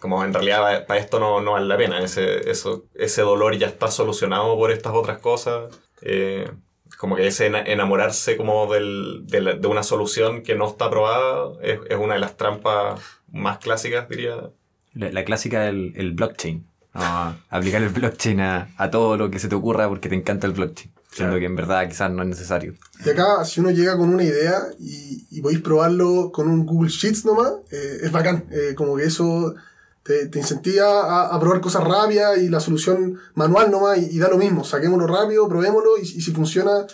[0.00, 3.66] como en realidad para esto no, no vale la pena, ese, eso, ese dolor ya
[3.66, 5.74] está solucionado por estas otras cosas.
[6.02, 6.50] Eh,
[6.98, 10.90] como que ese ena- enamorarse como del, de, la- de una solución que no está
[10.90, 13.00] probada es, es una de las trampas
[13.32, 14.50] más clásicas, diría.
[14.96, 16.66] La, la clásica del el blockchain.
[16.94, 17.36] ¿no?
[17.50, 20.54] aplicar el blockchain a, a todo lo que se te ocurra porque te encanta el
[20.54, 20.90] blockchain.
[21.12, 21.40] Siendo Claro.
[21.40, 22.74] que en verdad quizás no es necesario.
[23.04, 26.90] Y acá, si uno llega con una idea y, y podéis probarlo con un Google
[26.90, 28.44] Sheets nomás, eh, es bacán.
[28.50, 29.54] Eh, como que eso
[30.02, 34.18] te, te incentiva a, a probar cosas rápidas y la solución manual nomás y, y
[34.18, 34.64] da lo mismo.
[34.64, 36.86] Saquémoslo rápido, probémoslo y, y si funciona,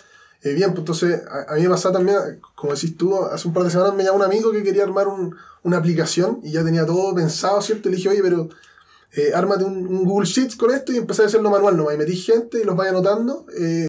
[0.43, 0.71] eh, bien.
[0.71, 2.17] Pues entonces, a, mí me pasa también,
[2.55, 5.07] como decís tú, hace un par de semanas me llamó un amigo que quería armar
[5.07, 7.87] un- una aplicación y ya tenía todo pensado, ¿cierto?
[7.87, 8.49] Y le dije, oye, pero
[9.13, 11.95] eh, ármate un, un Google Sheets con esto y empecé a hacerlo manual nomás.
[11.95, 13.45] Y metí gente y los vaya anotando.
[13.57, 13.87] eh,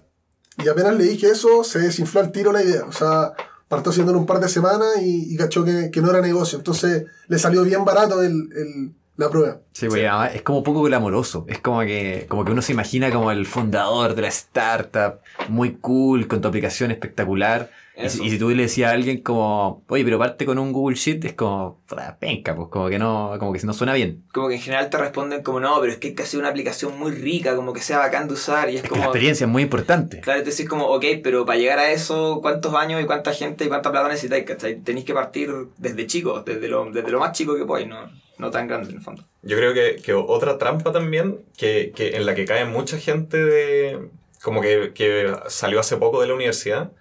[0.63, 2.85] y apenas le dije eso, se desinfló al tiro la idea.
[2.85, 3.33] O sea,
[3.67, 6.57] partió haciéndolo un par de semanas y, y cachó que, que no era negocio.
[6.57, 9.61] Entonces le salió bien barato el, el- la prueba.
[9.71, 11.45] Sí, además es como poco glamoroso.
[11.47, 15.75] Es como que, como que uno se imagina como el fundador de la startup, muy
[15.75, 17.69] cool, con tu aplicación espectacular.
[17.97, 18.23] Y si, Eso.
[18.23, 21.23] y si tú le decías a alguien como, oye, pero parte con un Google Sheet,
[21.25, 21.81] es como,
[22.19, 24.23] penca, pues como que no, como que no suena bien.
[24.33, 26.49] Como que en general te responden como, no, pero es que hay que hacer una
[26.49, 29.01] aplicación muy rica, como que sea bacán de usar, y es Es que como...
[29.01, 30.19] la experiencia es muy importante.
[30.19, 33.65] Claro, te decís como, ok, pero para llegar a eso, ¿cuántos años y cuánta gente
[33.65, 34.43] y cuánta plata necesitáis?
[34.43, 34.75] ¿cachai?
[34.81, 38.51] Tenéis que partir desde chico, desde lo, desde lo más chico que podáis, no, no
[38.51, 39.23] tan grande en el fondo.
[39.41, 43.37] Yo creo que, que otra trampa también, que, que en la que cae mucha gente
[43.37, 44.09] de.
[44.41, 46.91] como que, que salió hace poco de la universidad,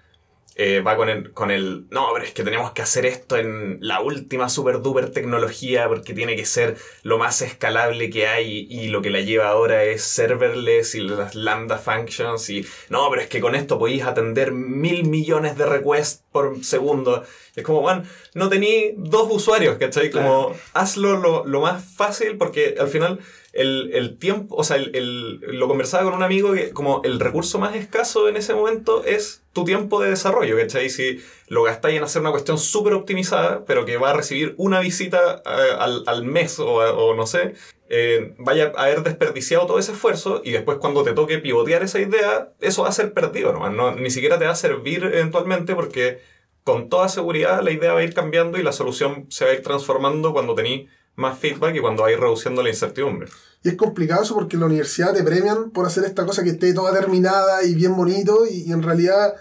[0.56, 1.86] eh, va con el, con el.
[1.90, 6.14] No, pero es que tenemos que hacer esto en la última super duper tecnología porque
[6.14, 10.04] tiene que ser lo más escalable que hay y lo que la lleva ahora es
[10.04, 12.64] serverless y las lambda functions y.
[12.88, 17.24] No, pero es que con esto podéis atender mil millones de requests por segundo.
[17.56, 20.10] Es como, bueno, no tení dos usuarios, ¿cachai?
[20.10, 23.18] Como, hazlo lo, lo más fácil porque al final
[23.54, 27.20] el, el tiempo, o sea, el, el- lo conversaba con un amigo que como el
[27.20, 30.90] recurso más escaso en ese momento es tu tiempo de desarrollo, ¿cachai?
[30.90, 34.80] Si lo gastáis en hacer una cuestión súper optimizada, pero que va a recibir una
[34.80, 37.54] visita eh, al, al mes o, o no sé,
[37.88, 42.00] eh, vaya a haber desperdiciado todo ese esfuerzo y después cuando te toque pivotear esa
[42.00, 45.74] idea, eso va a ser perdido nomás, no, ni siquiera te va a servir eventualmente
[45.76, 46.18] porque
[46.64, 49.54] con toda seguridad la idea va a ir cambiando y la solución se va a
[49.54, 53.28] ir transformando cuando tenéis más feedback y cuando vais reduciendo la incertidumbre.
[53.62, 56.50] Y es complicado eso porque en la universidad te premian por hacer esta cosa que
[56.50, 58.44] esté toda terminada y bien bonito.
[58.50, 59.34] Y, y en realidad,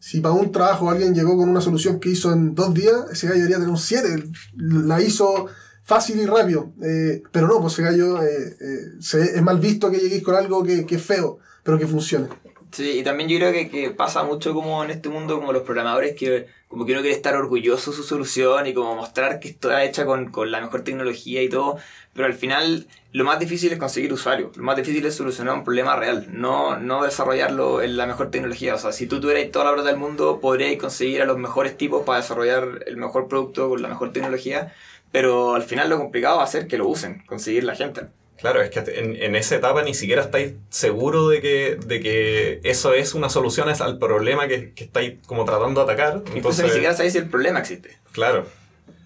[0.00, 3.26] si para un trabajo alguien llegó con una solución que hizo en dos días, ese
[3.28, 4.24] gallo debería tener un 7.
[4.56, 5.46] La hizo
[5.84, 6.72] fácil y rápido.
[6.82, 10.34] Eh, pero no, pues ese gallo eh, eh, se- es mal visto que lleguéis con
[10.34, 12.28] algo que, que es feo, pero que funcione.
[12.72, 15.62] Sí, y también yo creo que, que pasa mucho como en este mundo, como los
[15.62, 19.48] programadores, que como que uno quiere estar orgulloso de su solución y como mostrar que
[19.48, 21.78] está hecha con, con la mejor tecnología y todo,
[22.12, 25.64] pero al final lo más difícil es conseguir usuarios, lo más difícil es solucionar un
[25.64, 28.74] problema real, no, no desarrollarlo en la mejor tecnología.
[28.74, 31.76] O sea, si tú tuvieras toda la plata del mundo, podrías conseguir a los mejores
[31.78, 34.74] tipos para desarrollar el mejor producto con la mejor tecnología,
[35.10, 38.08] pero al final lo complicado va a ser que lo usen, conseguir la gente.
[38.38, 42.60] Claro, es que en, en esa etapa ni siquiera estáis seguros de que, de que
[42.62, 46.18] eso es una solución al problema que, que estáis como tratando de atacar.
[46.18, 47.98] Incluso Entonces, ni siquiera sabéis si el problema existe.
[48.12, 48.46] Claro,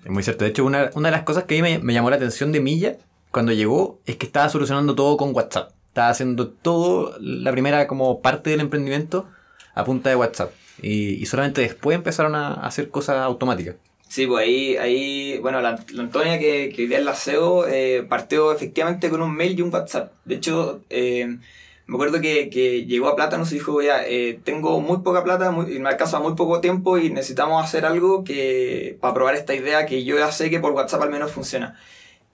[0.04, 0.44] Es muy cierto.
[0.44, 2.52] De hecho, una, una de las cosas que a mí me, me llamó la atención
[2.52, 2.96] de Milla
[3.30, 5.72] cuando llegó es que estaba solucionando todo con WhatsApp.
[5.88, 9.28] Estaba haciendo todo, la primera como parte del emprendimiento
[9.74, 10.52] a punta de WhatsApp.
[10.82, 13.76] y, y solamente después empezaron a hacer cosas automáticas.
[14.12, 18.04] Sí, pues ahí, ahí bueno, la, la Antonia que, que día es la CEO eh,
[18.06, 20.12] partió efectivamente con un mail y un WhatsApp.
[20.26, 21.38] De hecho, eh,
[21.86, 25.50] me acuerdo que, que llegó a Plátanos y dijo, ya, eh, tengo muy poca plata,
[25.50, 29.86] muy, me alcanza muy poco tiempo y necesitamos hacer algo que para probar esta idea
[29.86, 31.80] que yo ya sé que por WhatsApp al menos funciona.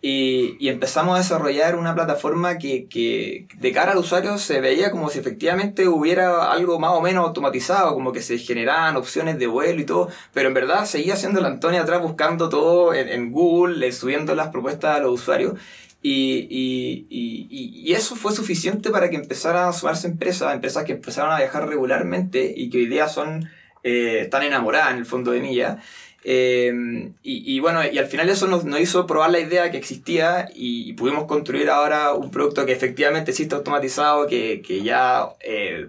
[0.01, 4.93] Y, y empezamos a desarrollar una plataforma que, que de cara al usuario se veía
[4.93, 9.49] como si efectivamente hubiera algo más o menos automatizado, como que se generaban opciones de
[9.49, 13.33] vuelo y todo, pero en verdad seguía siendo la Antonia atrás buscando todo en, en
[13.33, 15.55] Google, eh, subiendo las propuestas a los usuarios.
[16.01, 21.33] Y, y, y, eso fue suficiente para que empezaran a sumarse empresas, empresas que empezaron
[21.33, 23.51] a viajar regularmente y que hoy día son,
[23.83, 25.79] eh, están enamoradas en el fondo de Milla.
[26.25, 29.79] Eh, y, y, bueno, y al final eso nos, nos, hizo probar la idea que
[29.79, 35.89] existía y, pudimos construir ahora un producto que efectivamente existe automatizado, que, que ya eh,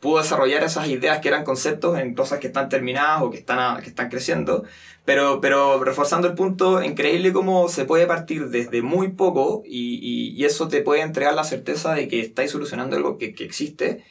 [0.00, 3.80] pudo desarrollar esas ideas que eran conceptos en cosas que están terminadas o que están,
[3.82, 4.64] que están creciendo.
[5.04, 10.44] Pero, pero reforzando el punto, increíble cómo se puede partir desde muy poco y, y
[10.44, 14.04] eso te puede entregar la certeza de que estáis solucionando algo que, que existe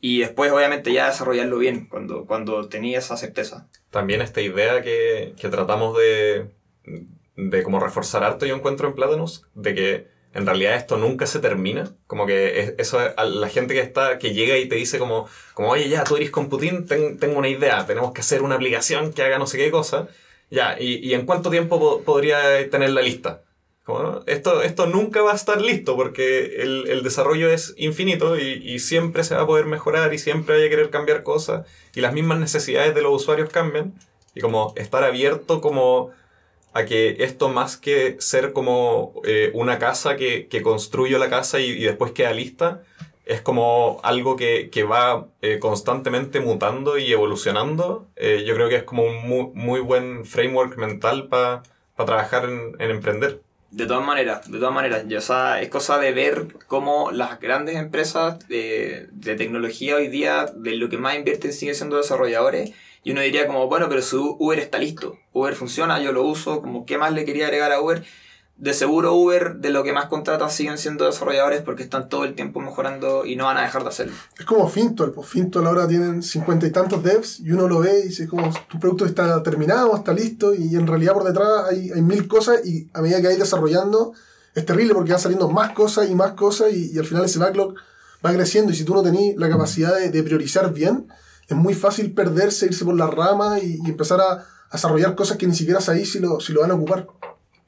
[0.00, 3.68] y después obviamente ya desarrollarlo bien cuando, cuando tenía esa certeza.
[3.94, 6.50] También esta idea que, que tratamos de,
[7.36, 11.38] de como reforzar harto yo encuentro en Plátanos, de que en realidad esto nunca se
[11.38, 15.68] termina, como que eso la gente que está que llega y te dice como, como
[15.68, 19.12] oye ya, tú eres con Putin, ten, tengo una idea, tenemos que hacer una aplicación
[19.12, 20.08] que haga no sé qué cosa,
[20.50, 23.44] ya, y, y en cuánto tiempo po podría tener la lista.
[24.26, 28.78] Esto, esto nunca va a estar listo porque el, el desarrollo es infinito y, y,
[28.78, 32.14] siempre se va a poder mejorar y siempre hay que querer cambiar cosas y las
[32.14, 33.92] mismas necesidades de los usuarios cambian
[34.34, 36.12] y como estar abierto como
[36.72, 41.60] a que esto más que ser como eh, una casa que, que construyo la casa
[41.60, 42.82] y, y, después queda lista,
[43.26, 48.06] es como algo que, que va eh, constantemente mutando y evolucionando.
[48.16, 51.62] Eh, yo creo que es como un muy, muy buen framework mental para
[51.96, 53.40] pa trabajar en, en emprender.
[53.74, 57.74] De todas maneras, de todas maneras, o sea, es cosa de ver cómo las grandes
[57.74, 62.72] empresas de, de, tecnología hoy día, de lo que más invierten, siguen siendo desarrolladores.
[63.02, 66.62] Y uno diría como, bueno, pero su Uber está listo, Uber funciona, yo lo uso,
[66.62, 68.04] como, ¿qué más le quería agregar a Uber?
[68.56, 72.34] De seguro Uber, de lo que más contrata, siguen siendo desarrolladores porque están todo el
[72.34, 74.14] tiempo mejorando y no van a dejar de hacerlo.
[74.38, 78.00] Es como Fintol, pues Fintol ahora tienen cincuenta y tantos devs y uno lo ve
[78.00, 81.90] y dice como tu producto está terminado, está listo y en realidad por detrás hay,
[81.90, 84.12] hay mil cosas y a medida que hay desarrollando
[84.54, 87.40] es terrible porque van saliendo más cosas y más cosas y, y al final ese
[87.40, 87.74] backlog
[88.24, 91.08] va creciendo y si tú no tenés la capacidad de, de priorizar bien,
[91.48, 95.36] es muy fácil perderse, irse por la rama y, y empezar a, a, desarrollar cosas
[95.36, 97.08] que ni siquiera sabéis si lo, si lo van a ocupar.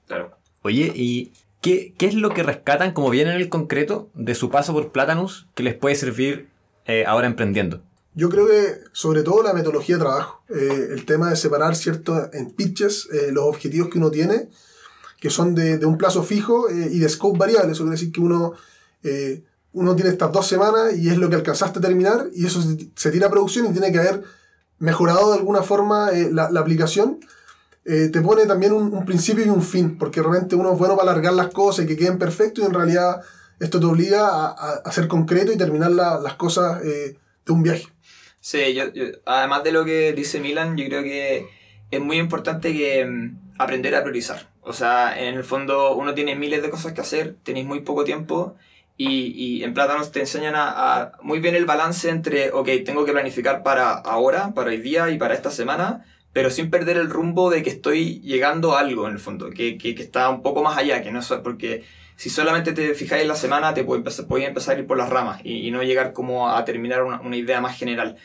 [0.06, 0.35] Claro.
[0.66, 4.50] Oye, ¿y qué, qué, es lo que rescatan, como viene en el concreto, de su
[4.50, 6.48] paso por Platanus que les puede servir
[6.86, 7.82] eh, ahora emprendiendo?
[8.16, 12.32] Yo creo que sobre todo la metodología de trabajo, eh, el tema de separar cierto
[12.32, 14.48] en pitches eh, los objetivos que uno tiene,
[15.20, 18.20] que son de, de un plazo fijo y de scope variable, eso quiere decir que
[18.20, 18.54] uno,
[19.72, 22.60] uno tiene estas dos semanas y es lo que alcanzaste a terminar y eso
[22.96, 24.24] se, tira a producción y tiene que haber
[24.78, 27.20] mejorado de alguna forma la aplicación
[27.88, 30.96] eh, te pone también un, un, principio y un fin, porque realmente uno es bueno
[30.96, 33.20] para alargar las cosas y que queden perfectos y en realidad
[33.60, 37.52] esto te obliga a, a, a ser concreto y terminar la, las cosas eh, de
[37.52, 37.86] un viaje.
[38.40, 41.48] Sí, yo, yo, además de lo que dice Milan, yo creo que
[41.90, 44.48] es muy importante que um, aprender a priorizar.
[44.62, 48.04] O sea, en el fondo uno tiene miles de cosas que hacer, tenéis muy poco
[48.04, 48.56] tiempo
[48.96, 53.04] y, y en Plátanos te enseñan a, a, muy bien el balance entre, ok, tengo
[53.04, 56.04] que planificar para ahora, para hoy día y para esta semana,
[56.36, 59.78] pero sin perder el rumbo de que estoy llegando a algo en el fondo, que,
[59.78, 61.82] que, está un poco más allá, que no es porque
[62.14, 64.98] si solamente te fijáis en la semana te puede empezar, puede empezar a ir por
[64.98, 68.18] las ramas y, no llegar como a terminar una, una idea más general.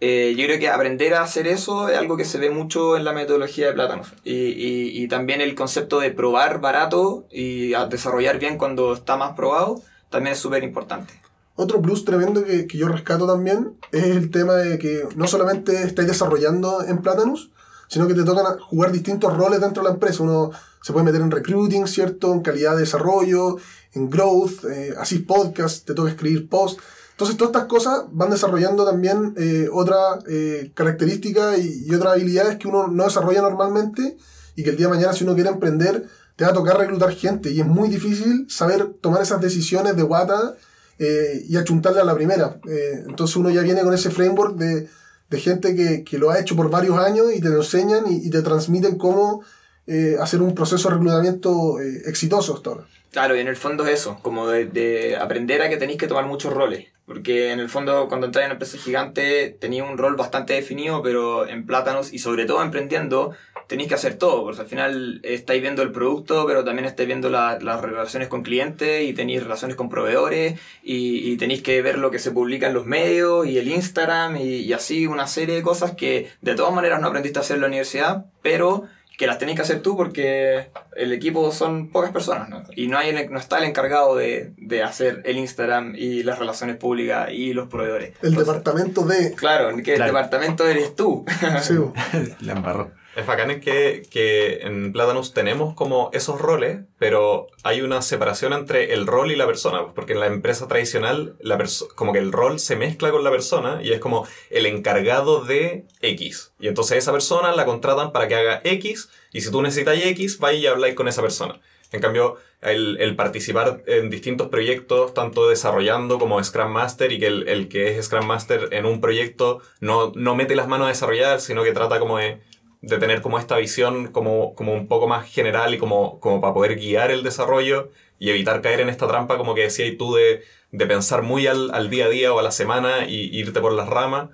[0.00, 3.04] Eh, yo creo que aprender a hacer eso es algo que se ve mucho en
[3.04, 4.12] la metodología de plátanos.
[4.22, 9.32] Y, y, y también el concepto de probar barato y desarrollar bien cuando está más
[9.34, 11.12] probado también es súper importante.
[11.60, 15.82] Otro plus tremendo que, que, yo rescato también es el tema de que no solamente
[15.82, 17.50] estáis desarrollando en Platanus,
[17.88, 20.22] sino que te tocan jugar distintos roles dentro de la empresa.
[20.22, 20.52] Uno
[20.82, 22.32] se puede meter en recruiting, ¿cierto?
[22.32, 23.56] En calidad de desarrollo,
[23.92, 26.78] en growth, eh, así podcast, te toca escribir post.
[27.10, 32.56] Entonces todas estas cosas van desarrollando también eh, otras eh, características y, y, otras habilidades
[32.58, 34.16] que uno no desarrolla normalmente
[34.54, 37.10] y que el día de mañana si uno quiere emprender te va a tocar reclutar
[37.10, 40.54] gente y es muy difícil saber tomar esas decisiones de guata
[40.98, 42.60] eh, y achuntarle a la primera.
[42.68, 44.88] Eh, entonces uno ya viene con ese framework de,
[45.30, 48.30] de gente que, que, lo ha hecho por varios años y te lo enseñan y,
[48.30, 49.44] te transmiten cómo
[49.86, 52.86] eh, hacer un proceso de reclutamiento exitoso hasta.
[53.10, 56.08] Claro, y en el fondo es eso, como de, de aprender a que tenéis que
[56.08, 56.88] tomar muchos roles.
[57.08, 61.02] Porque en el fondo, cuando entráis en una empresa gigante, tenía un rol bastante definido,
[61.02, 63.32] pero en Plátanos y sobre todo emprendiendo,
[63.68, 64.42] tenéis que hacer todo.
[64.42, 68.42] Porque al final estáis viendo el producto, pero también estáis viendo la- las relaciones con
[68.42, 72.66] clientes y tenéis relaciones con proveedores y, y tenéis que ver lo que se publica
[72.66, 76.54] en los medios y el Instagram y, y así una serie de cosas que de
[76.56, 78.84] todas maneras no aprendiste a hacer en la universidad, pero
[79.18, 82.62] que las tenéis que hacer tú porque el equipo son pocas personas, ¿no?
[82.76, 86.38] Y no, hay el- no está el encargado de, de hacer el Instagram y las
[86.38, 88.10] relaciones públicas y los proveedores.
[88.22, 89.32] El Entonces, departamento de...
[89.34, 90.12] Claro, que el Claro.
[90.12, 91.24] departamento eres tú.
[91.62, 91.74] Sí.
[92.40, 92.92] La embarró.
[93.18, 98.52] Es bacán es que, que en Platanus tenemos como esos roles, pero hay una separación
[98.52, 101.58] entre el rol y la persona, pues, porque en la empresa tradicional la
[101.96, 105.84] como que el rol se mezcla con la persona y es como el encargado de
[106.00, 106.52] X.
[106.60, 110.38] Y entonces esa persona la contratan para que haga X y si tú necesitas X,
[110.38, 111.60] vais y habláis con esa persona.
[111.90, 117.26] En cambio, el, el participar en distintos proyectos, tanto desarrollando como Scrum Master, y que
[117.26, 120.90] el, el que es Scrum Master en un proyecto no, no mete las manos a
[120.90, 122.40] desarrollar, sino que trata como de,
[122.80, 126.54] de tener como esta visión como, como un poco más general y como, como para
[126.54, 130.42] poder guiar el desarrollo y evitar caer en esta trampa, como que decías tú, de,
[130.72, 133.72] de pensar muy al, al día a día o a la semana y irte por
[133.72, 134.30] las ramas.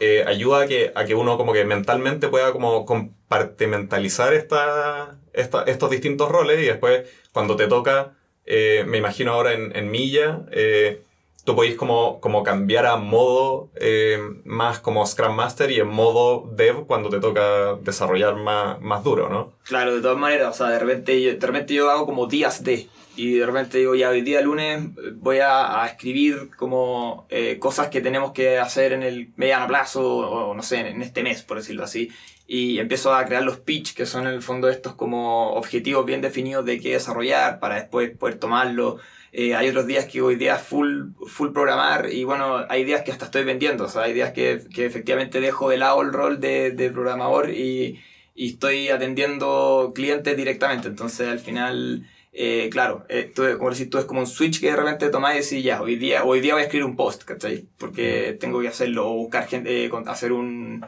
[0.00, 5.62] eh, ayuda a que, a que uno como que mentalmente pueda como compartimentalizar esta, esta-
[5.64, 8.14] estos distintos roles y después cuando te toca,
[8.46, 11.02] eh, me imagino ahora en, en Milla, eh,
[11.44, 16.50] tú podéis como, como cambiar a modo eh, más como Scrum Master y en modo
[16.52, 19.52] Dev cuando te toca desarrollar más, más duro, ¿no?
[19.64, 22.64] Claro, de todas maneras, o sea, de repente, yo, de repente yo hago como días
[22.64, 24.82] de, y de repente digo, ya hoy día lunes
[25.16, 30.02] voy a, a escribir como eh, cosas que tenemos que hacer en el mediano plazo,
[30.02, 32.10] o no sé, en este mes, por decirlo así,
[32.46, 36.20] y empiezo a crear los pitch, que son en el fondo estos como objetivos bien
[36.20, 38.98] definidos de qué desarrollar para después poder tomarlo.
[39.36, 43.10] Eh, hay otros días que hoy día full, full programar y bueno, hay días que
[43.10, 46.38] hasta estoy vendiendo, o sea, hay días que, que efectivamente dejo de lado el rol
[46.38, 48.00] de, de programador y,
[48.36, 50.86] y estoy atendiendo clientes directamente.
[50.86, 54.70] Entonces, al final, eh, claro, eh, tú, como decís tú, es como un switch que
[54.70, 57.24] de repente tomás y decís, ya, hoy día, hoy día voy a escribir un post,
[57.24, 57.66] ¿cachai?
[57.76, 60.86] Porque tengo que hacerlo, o buscar gente, eh, hacer un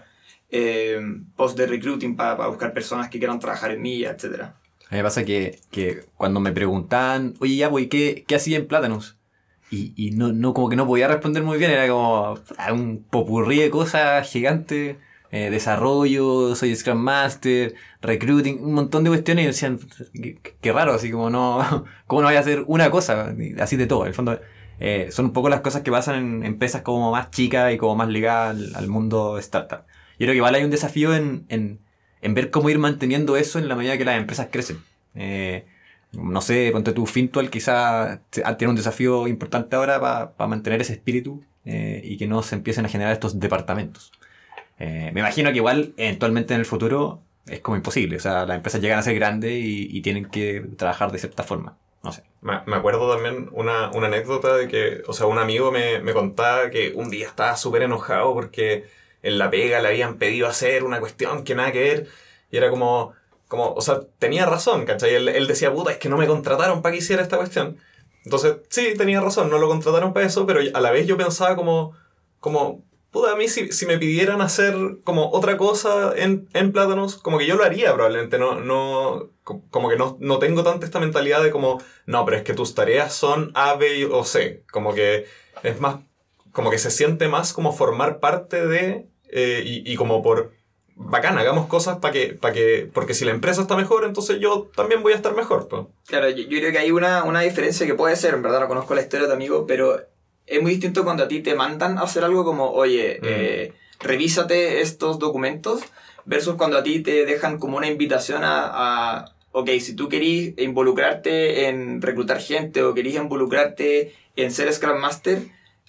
[0.50, 1.00] eh,
[1.34, 4.54] post de recruiting para buscar personas que quieran trabajar en mí, etcétera.
[4.88, 8.58] A mí me pasa que, que cuando me preguntaban, oye, ya, pues, ¿qué, qué hacía
[8.58, 9.18] en Plátanos?
[9.68, 13.02] Y, y no, no, como que no podía responder muy bien, era como ah, un
[13.10, 14.96] popurrí de cosas gigantes,
[15.32, 19.80] eh, desarrollo, soy Scrum Master, recruiting, un montón de cuestiones y decían,
[20.14, 23.34] qué, qué raro, así como no, ¿cómo no voy a hacer una cosa?
[23.58, 24.40] Así de todo, en el fondo.
[24.78, 27.96] eh, son un poco las cosas que pasan en empresas como más chicas y como
[27.96, 29.80] más ligadas al, al mundo startup.
[30.18, 31.80] Yo creo que igual hay un desafío en, en,
[32.26, 34.82] en ver cómo ir manteniendo eso en la medida que las empresas crecen.
[35.14, 35.64] Eh,
[36.10, 40.00] no sé, ponte tu Fintual quizá ah, tiene un desafío importante ahora
[40.36, 44.10] para mantener ese espíritu eh, y que no se empiecen a generar estos departamentos.
[44.80, 48.56] Eh, me imagino que igual eventualmente en el futuro es como imposible, o sea, las
[48.56, 51.76] empresas llegan a ser grandes y, tienen que trabajar de cierta forma.
[52.02, 52.24] No sé.
[52.40, 56.70] Me acuerdo también una, una anécdota de que, o sea, un amigo me, me contaba
[56.70, 58.84] que un día estaba súper enojado porque
[59.26, 62.06] en la pega le habían pedido hacer una cuestión que nada que ver
[62.50, 63.12] y era como,
[63.48, 65.14] como o sea, tenía razón, ¿cachai?
[65.14, 67.78] Él, él decía, puta, es que no me contrataron para que hiciera esta cuestión.
[68.24, 71.54] Entonces, sí, tenía razón, no lo contrataron para eso, pero a la vez yo pensaba
[71.56, 71.94] como,
[72.40, 74.74] como puta, a mí si, si me pidieran hacer
[75.04, 79.62] como otra cosa en, en Plátanos, como que yo lo haría probablemente, no, no, co-
[79.70, 82.74] como que no, no tengo tanta esta mentalidad de como, no, pero es que tus
[82.74, 85.26] tareas son A, B o C, como que
[85.62, 85.96] es más,
[86.52, 89.06] como que se siente más como formar parte de,
[89.36, 90.52] eh, y, y como por,
[90.96, 94.70] bacán, hagamos cosas para que, para que, porque si la empresa está mejor, entonces yo
[94.74, 95.82] también voy a estar mejor, pues.
[96.06, 98.68] Claro, yo, yo creo que hay una, una diferencia que puede ser, en verdad no
[98.68, 100.00] conozco la historia de tu amigo, pero
[100.46, 103.26] es muy distinto cuando a ti te mandan a hacer algo como, oye, Mm.
[103.28, 105.80] eh, revísate estos documentos,
[106.24, 110.54] versus cuando a ti te dejan como una invitación a, a ok, si tú querís
[110.58, 115.38] involucrarte en reclutar gente o querís involucrarte en ser Scrum Master,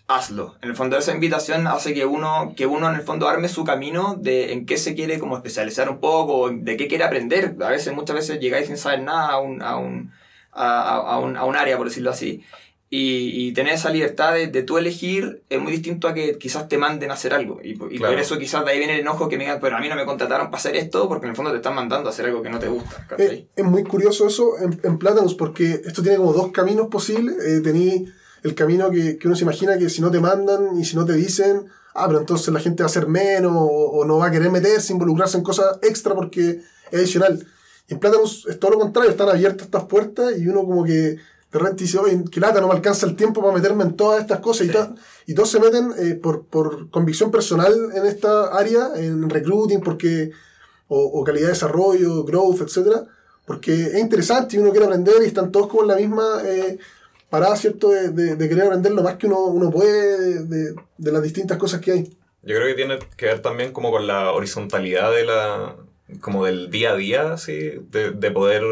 [0.07, 0.55] hazlo.
[0.61, 3.63] En el fondo esa invitación hace que uno, que uno en el fondo arme su
[3.63, 7.55] camino de en qué se quiere como especializar un poco, de qué quiere aprender.
[7.61, 10.11] A veces, muchas veces llegáis sin saber nada a un, a un,
[10.53, 12.41] a, un, a un área, por decirlo así.
[12.89, 16.69] Y, y tener esa libertad de, de tú elegir es muy distinto a que quizás
[16.69, 17.59] te manden a hacer algo.
[17.61, 18.13] Y, por- y Claro.
[18.13, 19.95] por eso quizás de ahí viene el enojo que me digan, pero a mí no
[19.97, 22.41] me contrataron para hacer esto porque en el fondo te están mandando a hacer algo
[22.41, 23.05] que no te gusta.
[23.17, 27.35] Eh, es muy curioso eso en, en Plátanos porque esto tiene como dos caminos posibles.
[27.45, 28.05] Eh, tení
[28.47, 31.05] el camino que, que uno se imagina que si no te mandan y si no
[31.05, 34.27] te dicen, ah, pero entonces la gente va a hacer menos o, o no va
[34.27, 37.45] a querer meterse, involucrarse en cosas extra porque es adicional.
[37.87, 41.17] Y en Platanus es todo lo contrario, están abiertas estas puertas y uno como que
[41.49, 44.19] de repente dice, oye, que lata, no me alcanza el tiempo para meterme en todas
[44.19, 44.67] estas cosas.
[44.67, 44.95] Y, to-
[45.27, 50.31] y todos se meten eh, por, por convicción personal en esta área, en recruiting, porque
[50.89, 53.05] o, o calidad de desarrollo, growth, etcétera,
[53.45, 56.77] porque es interesante y uno quiere aprender y están todos como en la misma eh,
[57.29, 57.89] parada, ¿cierto?
[57.89, 61.21] De, de- de querer aprender lo más que uno, uno puede de, de- de las
[61.23, 62.03] distintas cosas que hay.
[62.43, 65.75] Yo creo que tiene que ver también como con la horizontalidad de la,
[66.21, 67.53] como del día a día, así,
[67.89, 68.63] de, de poder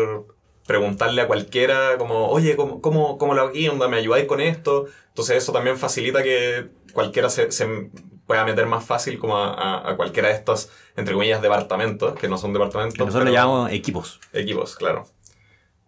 [0.65, 3.67] preguntarle a cualquiera como, oye, ¿cómo, cómo, cómo lo hago aquí?
[3.67, 4.85] Onda, ¿Me ayudáis con esto?
[5.09, 7.89] Entonces eso también facilita que cualquiera se, se
[8.25, 12.27] pueda meter más fácil como a, a- a cualquiera de estos, entre comillas, departamentos, que
[12.29, 12.97] no son departamentos.
[12.97, 14.19] Que nosotros le llamamos equipos.
[14.33, 15.05] Equipos, claro.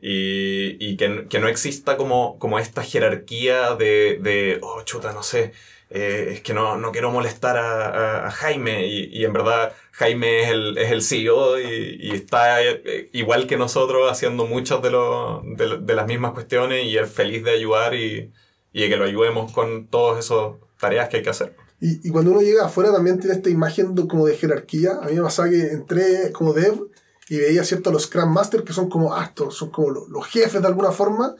[0.01, 5.23] Y, y que, que no exista como, como esta jerarquía de, de, oh, chuta, no
[5.23, 5.53] sé,
[5.89, 8.85] eh, es que no, no quiero molestar a, a- a Jaime.
[8.87, 13.47] Y, y en verdad, Jaime es el, es el CEO y, y está eh, igual
[13.47, 17.51] que nosotros haciendo muchas de, lo- de, de las mismas cuestiones y es feliz de
[17.51, 18.31] ayudar y,
[18.73, 21.55] y que lo ayudemos con todas esas tareas que hay que hacer.
[21.79, 24.91] Y, y cuando uno llega afuera también tiene esta imagen de- como de jerarquía.
[25.01, 26.81] A mí me pasaba que entré como dev
[27.29, 30.25] y veía cierto a los Scrum Master que son como astos, son como lo- los
[30.27, 31.35] jefes de alguna forma.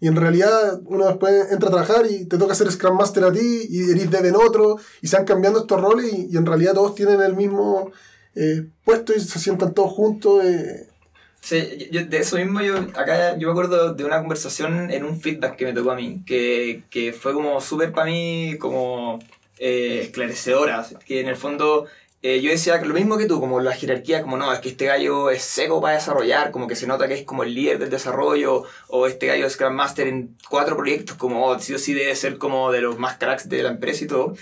[0.00, 3.32] Y en realidad uno después entra a trabajar y te toca ser Scrum Master a
[3.32, 6.44] ti y eres dev en otro y se van cambiando estos roles y, y en
[6.46, 7.90] realidad todos tienen el mismo
[8.34, 10.44] eh, puesto y se sientan todos juntos.
[10.44, 10.88] eh.
[11.40, 15.20] Sí, yo- de eso mismo yo, acá yo me acuerdo de una conversación en un
[15.20, 19.18] feedback que me tocó a mí, que, que fue como súper para mí como
[19.58, 21.86] eh, esclarecedora, que en el fondo
[22.22, 24.86] eh, yo decía lo mismo que tú, como la jerarquía, como no, es que este
[24.86, 27.90] gallo es seco para desarrollar, como que se nota que es como el líder del
[27.90, 31.94] desarrollo, o este gallo es Scrum Master en cuatro proyectos, como oh, sí o sí
[31.94, 34.36] debe ser como de los más cracks de la empresa y todo.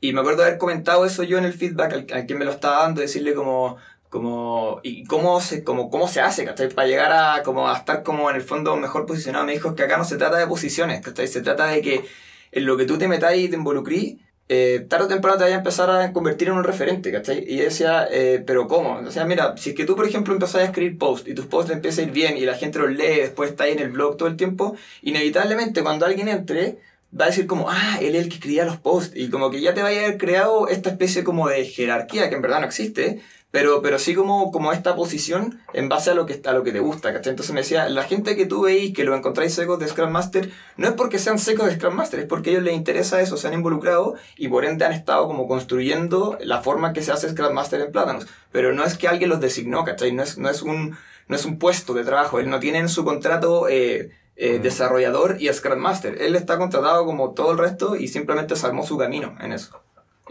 [0.00, 2.50] Y me acuerdo haber comentado eso yo en el feedback al, al quien me lo
[2.50, 3.76] estaba dando, decirle como,
[4.08, 6.68] como y cómo se, como, cómo se hace, ¿cachai?
[6.70, 9.44] Para llegar a, como, a estar como en el fondo mejor posicionado.
[9.44, 11.28] Me dijo "Es que acá no se trata de posiciones, ¿cachai?
[11.28, 12.04] Se trata de que
[12.50, 14.20] en lo que tú te metas y te involucrí,
[14.52, 17.44] eh, tarde o temprano te vaya a empezar a convertir en un referente, ¿cachai?
[17.46, 18.94] Y yo decía, eh, pero ¿cómo?
[18.94, 21.46] O sea, mira, si es que tú, por ejemplo, empezás a escribir posts y tus
[21.46, 23.90] posts empiezan a ir bien y la gente los lee, después está ahí en el
[23.90, 26.78] blog todo el tiempo, inevitablemente cuando alguien entre,
[27.18, 29.16] va a decir como, ah, él es el que escribía los posts.
[29.16, 32.34] Y como que ya te vaya a haber creado esta especie como de jerarquía que
[32.34, 33.20] en verdad no existe,
[33.50, 36.72] pero, pero sí como, como esta posición en base a lo, que, a lo que
[36.72, 37.30] te gusta, ¿cachai?
[37.30, 40.50] Entonces me decía, la gente que tú veis que lo encontráis secos de Scrum Master,
[40.76, 43.36] no es porque sean secos de Scrum Master, es porque a ellos les interesa eso,
[43.36, 47.28] se han involucrado y por ende han estado como construyendo la forma que se hace
[47.28, 48.26] Scrum Master en Plátanos.
[48.52, 50.12] Pero no es que alguien los designó, ¿cachai?
[50.12, 50.96] No es, no es, un,
[51.26, 53.68] no es un puesto de trabajo, él no tiene en su contrato...
[53.68, 54.10] Eh,
[54.42, 54.62] eh, Mm.
[54.62, 56.16] desarrollador y Scrum Master.
[56.22, 59.82] Él está contratado como todo el resto y simplemente se armó su camino en eso.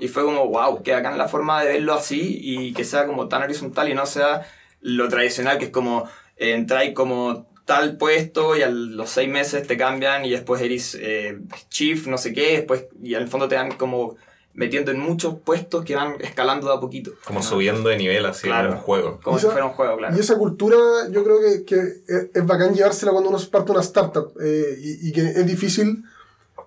[0.01, 3.05] Y fue como, wow, que acá en la forma de verlo así y que sea
[3.05, 4.47] como tan horizontal y no sea
[4.81, 6.05] lo tradicional, que es como
[6.37, 10.97] eh, entráis como tal puesto y a los seis meses te cambian y después eres
[10.99, 11.37] eh,
[11.69, 14.15] chief, no sé qué, después y al fondo te dan como
[14.53, 17.11] metiendo en muchos puestos que van escalando de a poquito.
[17.25, 17.45] Como ¿no?
[17.45, 18.69] subiendo de nivel así Claro.
[18.69, 19.19] en un juego.
[19.23, 20.17] Como Y si esa- fuera un juego, claro.
[20.17, 20.77] Y esa cultura
[21.11, 24.75] yo creo que, que es, es bacán llevársela cuando uno parte de una startup eh,
[24.81, 26.03] y, y que es difícil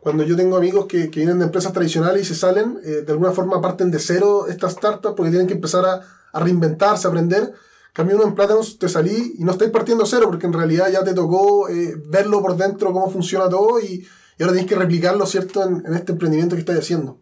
[0.03, 3.13] cuando yo tengo amigos que, que vienen de empresas tradicionales y se salen, eh, de
[3.13, 6.01] alguna forma parten de cero estas startups porque tienen que empezar a,
[6.33, 7.53] a reinventarse, a aprender.
[7.93, 11.05] Cambio uno en Plátanos, te salí y no estáis partiendo cero porque en realidad ya
[11.05, 14.05] te tocó eh, verlo por dentro, cómo funciona todo y,
[14.39, 17.19] y ahora tienes que replicarlo, ¿cierto?, en, en este emprendimiento que estáis haciendo.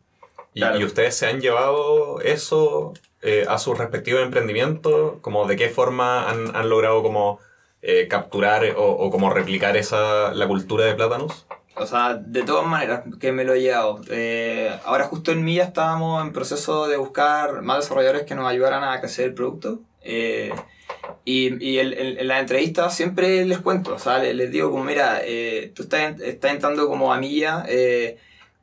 [0.55, 0.81] ¿Y, Claro.
[0.81, 5.19] y ustedes se han llevado eso eh, a sus respectivos emprendimientos?
[5.21, 7.41] Como ¿De qué forma han, han logrado como
[7.83, 11.47] eh, capturar o, o como replicar esa, la cultura de plátanos?
[11.77, 14.01] O sea, de todas maneras que me lo he llevado.
[14.11, 18.85] Eh, ahora justo en Milla estábamos en proceso de buscar más desarrolladores que nos ayudaran
[18.85, 19.81] a crecer el producto.
[20.03, 20.53] Eh,
[21.25, 24.85] y y el- el- en la entrevista siempre les cuento, o sea, les, digo como,
[24.85, 28.19] mira, eh, tú estás, estás entrando como a Milla, eh,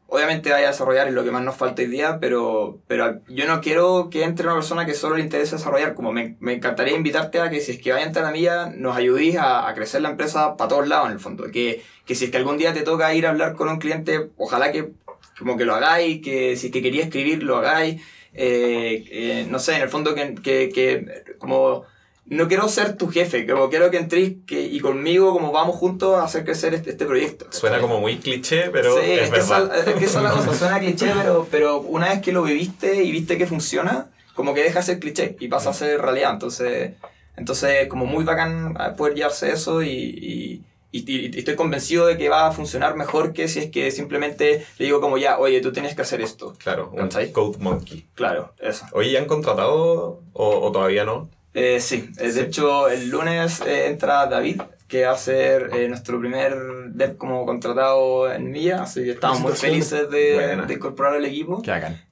[0.07, 3.45] obviamente vaya a desarrollar es lo que más nos falta hoy día, pero, pero yo
[3.45, 6.95] no quiero que entre una persona que solo le interese desarrollar, como me, me encantaría
[6.95, 9.73] invitarte a que si es que vaya a entrar a Milla, nos ayudéis a, a
[9.73, 12.57] crecer la empresa para todos lados en el fondo, que, que si es que algún
[12.57, 14.91] día te toca ir a hablar con un cliente, ojalá que
[15.37, 18.01] como que lo hagáis, que si es que quería escribir, lo hagáis,
[18.33, 21.83] eh, eh, no sé, en el fondo que, que, que como
[22.29, 26.15] no quiero ser tu jefe, como quiero que entréis que, y conmigo como vamos juntos
[26.15, 27.47] a hacer crecer este, este proyecto.
[27.51, 30.31] Suena como muy cliché, pero sí, es, es, que esa, es que esa es la
[30.31, 34.53] cosa, suena cliché, pero, pero una vez que lo viviste y viste que funciona, como
[34.53, 36.33] que deja de ser cliché y pasa a ser realidad.
[36.33, 36.91] Entonces,
[37.37, 42.27] entonces como muy bacán poder llevarse eso y, y, y- y estoy convencido de que
[42.29, 45.71] va a funcionar mejor que si es que simplemente le digo como ya, oye, tú
[45.71, 46.55] tienes que hacer esto.
[46.57, 47.31] Claro, un ¿Cachai?
[47.31, 48.05] Code Monkey.
[48.15, 48.85] Claro, eso.
[48.93, 51.29] Oye, ¿ya han contratado o, o todavía no?
[51.59, 55.87] Eh, sí, eh, de hecho el lunes eh, entra David, que va a ser eh,
[55.89, 56.55] nuestro primer
[56.89, 61.63] dev como contratado en Milla, así que estamos muy felices de, de incorporar al equipo.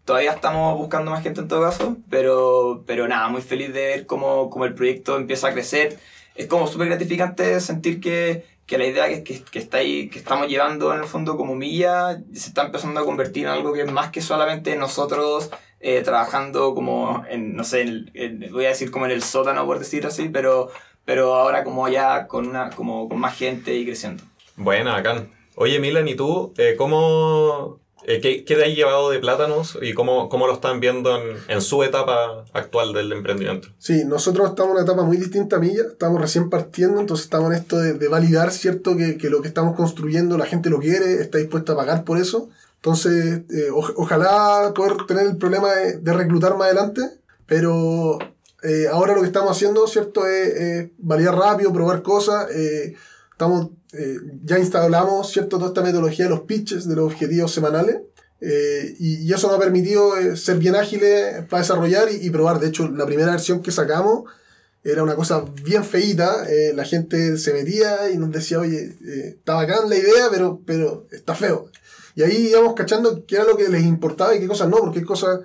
[0.04, 4.06] Todavía estamos buscando más gente en todo caso, pero, pero nada, muy feliz de ver
[4.08, 6.00] cómo, cómo el proyecto empieza a crecer.
[6.34, 10.18] Es como súper gratificante sentir que, que la idea que, que, que está ahí, que
[10.18, 13.84] estamos llevando en el fondo como milla, se está empezando a convertir en algo que
[13.84, 15.52] es más que solamente nosotros
[15.88, 19.22] eh, trabajando como en, no sé, en el- en- voy a decir como en el
[19.22, 20.70] sótano por decir así, pero,
[21.06, 24.24] pero ahora como ya con, una, como con más gente y creciendo.
[24.56, 25.30] Buena, bacán.
[25.56, 26.54] Oye, Milan, ¿y tú?
[26.58, 27.80] eh, ¿Cómo...
[28.08, 31.38] eh, ¿qué, qué te has llevado de plátanos y cómo, cómo lo están viendo en,
[31.48, 33.68] en su etapa actual del emprendimiento?
[33.78, 37.52] Sí, nosotros estamos en una etapa muy distinta a Milla, estamos recién partiendo, entonces estamos
[37.52, 38.98] en esto de, de validar, ¿cierto?
[38.98, 42.18] Que, que lo que estamos construyendo la gente lo quiere, está dispuesta a pagar por
[42.18, 42.50] eso.
[42.86, 47.02] Entonces, eh, oj- ojalá poder tener el problema de, reclutar más adelante,
[47.48, 48.20] pero
[48.62, 50.28] eh, ahora lo que estamos haciendo, ¿cierto?
[50.28, 52.48] Es es validar rápido, probar cosas.
[52.52, 52.94] eh,
[53.32, 55.58] estamos, eh, ya instalamos, ¿cierto?
[55.58, 58.02] Toda esta metodología de los pitches, de los objetivos semanales.
[58.40, 62.60] Eh, y, y eso nos ha permitido ser bien ágiles para desarrollar y, probar.
[62.60, 64.26] De hecho, la primera versión que sacamos
[64.84, 66.46] era una cosa bien feíta.
[66.76, 68.96] la gente se metía y nos decía, oye,
[69.30, 71.72] está bacán la idea, pero, pero está feo.
[72.16, 75.00] Y ahí íbamos cachando qué era lo que les importaba y qué cosas no, porque
[75.00, 75.42] hay cosas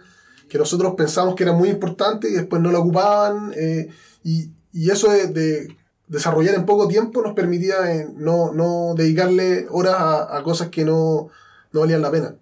[0.49, 3.53] que nosotros pensamos que eran muy importantes y después no la ocupaban.
[3.57, 3.89] eh,
[4.23, 9.67] y, y eso de, de desarrollar en poco tiempo nos permitía eh, no, no dedicarle
[9.71, 11.29] horas a, a cosas que no,
[11.73, 12.35] no valían la pena.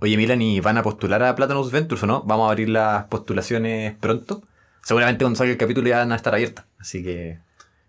[0.00, 2.22] Oye, Milan, ¿y van a postular a Platinum Ventures o no?
[2.24, 4.42] Vamos a abrir las postulaciones pronto.
[4.82, 6.64] Seguramente cuando salga el capítulo ya van a estar abiertas.
[6.78, 7.38] Así que.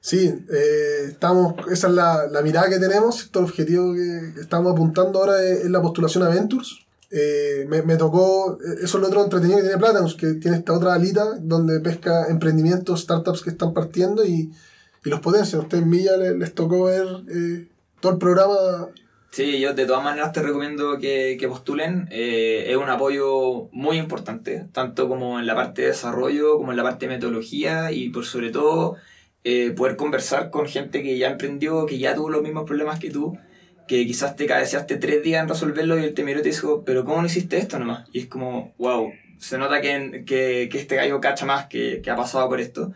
[0.03, 5.19] Sí, eh, estamos, esa es la, la mirada que tenemos, el objetivo que estamos apuntando
[5.19, 6.81] ahora es, es la postulación a Ventures.
[7.09, 10.73] Eh, me, tocó, eh, eso es lo otro entretenido que tiene Platanus, que tiene esta
[10.73, 14.51] otra alita donde pesca emprendimientos, startups que están partiendo y,
[15.05, 15.57] y los potencia.
[15.57, 17.69] A ustedes Milla les, les tocó ver eh,
[18.01, 18.89] todo el programa.
[19.31, 22.09] Sí, yo de todas maneras te recomiendo que, que postulen.
[22.11, 26.77] Eh, es un apoyo muy importante, tanto como en la parte de desarrollo, como en
[26.77, 28.97] la parte de metodología y por sobre todo
[29.43, 33.09] eh, poder conversar con gente que ya emprendió, que ya tuvo los mismos problemas que
[33.09, 33.37] tú,
[33.87, 36.83] que quizás te cabeceaste tres días en resolverlo y él te miró y te dijo,
[36.85, 38.07] pero ¿cómo no hiciste esto nomás?
[38.13, 42.09] Y es como, wow, se nota que, que, que este gallo cacha más que, que
[42.09, 42.93] ha pasado por esto.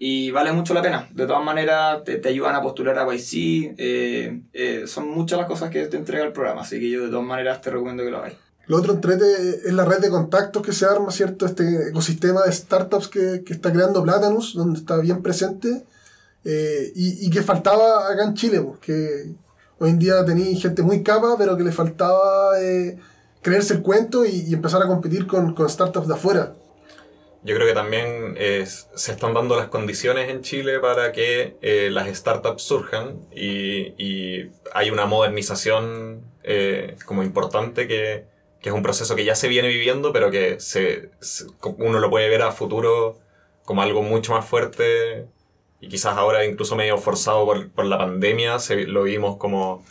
[0.00, 1.08] Y vale mucho la pena.
[1.10, 3.74] De todas maneras, te, te ayudan a postular a YC.
[3.76, 6.60] eh, eh, son muchas las cosas que te entrega el programa.
[6.60, 8.36] Así que yo de todas maneras te recomiendo que lo hagáis.
[8.68, 9.24] Lo otro entrete
[9.64, 11.46] es la red de contactos que se arma, ¿cierto?
[11.46, 15.84] Este ecosistema de startups que, que está creando Platanus, donde está bien presente
[16.44, 19.32] eh, y, y que faltaba acá en Chile, pues, que
[19.78, 22.98] hoy en día tenía gente muy capa, pero que le faltaba eh,
[23.40, 26.52] creerse el cuento y, empezar a competir con, con startups de afuera.
[27.44, 28.36] Yo creo que también
[28.94, 34.50] se están dando las condiciones en Chile para que eh, las startups surjan y, y
[34.74, 38.24] hay una modernización eh, como importante que,
[38.60, 41.10] que es un proceso que ya se viene viviendo, pero que se,
[41.78, 43.18] uno lo puede ver a futuro
[43.64, 45.26] como algo mucho más fuerte
[45.80, 49.84] y quizás ahora incluso medio forzado por, por la pandemia, se, lo vimos como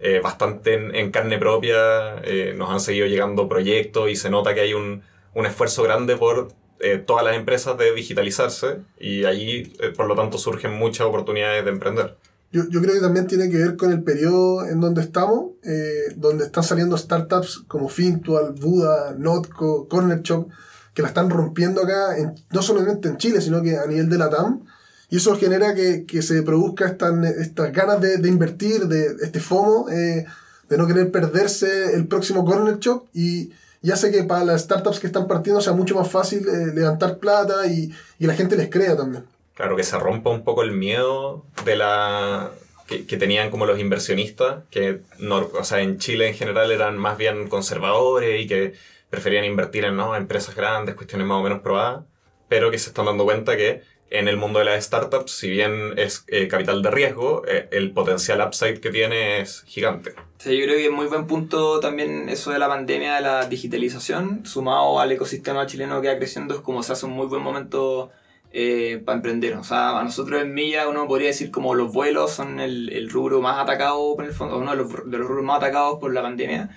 [0.00, 4.54] eh, bastante en, en carne propia, eh, nos han seguido llegando proyectos y se nota
[4.54, 5.02] que hay un,
[5.34, 6.48] un esfuerzo grande por
[6.80, 11.64] eh, todas las empresas de digitalizarse y allí, eh, por lo tanto, surgen muchas oportunidades
[11.64, 12.16] de emprender.
[12.50, 16.14] Yo, yo creo que también tiene que ver con el periodo en donde estamos, eh,
[16.16, 20.48] donde están saliendo startups como Fintual, Buda, Notco, Corner Shop,
[20.94, 24.18] que la están rompiendo acá, en- no solamente en Chile, sino que a nivel de
[24.18, 24.64] la TAM.
[25.10, 29.40] Y eso genera que, que se produzca estas, estas ganas de, de invertir, de este
[29.40, 30.24] FOMO, eh,
[30.68, 33.04] de no querer perderse el próximo Corner Shop.
[33.12, 33.50] Y,
[33.82, 37.18] y hace que para las startups que están partiendo sea mucho más fácil eh, levantar
[37.18, 39.24] plata y, y la gente les crea también.
[39.58, 42.52] Claro, que se rompa un poco el miedo de la
[42.86, 46.96] que, que tenían como los inversionistas, que no, o sea, en Chile en general eran
[46.96, 48.74] más bien conservadores y que
[49.10, 50.14] preferían invertir en ¿no?
[50.14, 52.04] empresas grandes, cuestiones más o menos probadas,
[52.48, 55.94] pero que se están dando cuenta que en el mundo de las startups, si bien
[55.98, 60.14] es eh, capital de riesgo, eh, el potencial upside que tiene es gigante.
[60.38, 63.46] Sí, yo creo que es muy buen punto también eso de la pandemia, de la
[63.46, 67.42] digitalización, sumado al ecosistema chileno que va creciendo, es como se hace un muy buen
[67.42, 68.12] momento
[68.52, 69.56] eh, para emprender.
[69.56, 73.10] O sea, a nosotros en Milla uno podría decir como los vuelos son el, el
[73.10, 76.12] rubro más atacado, por el fondo, uno de los, de los rubros más atacados por
[76.12, 76.70] la pandemia,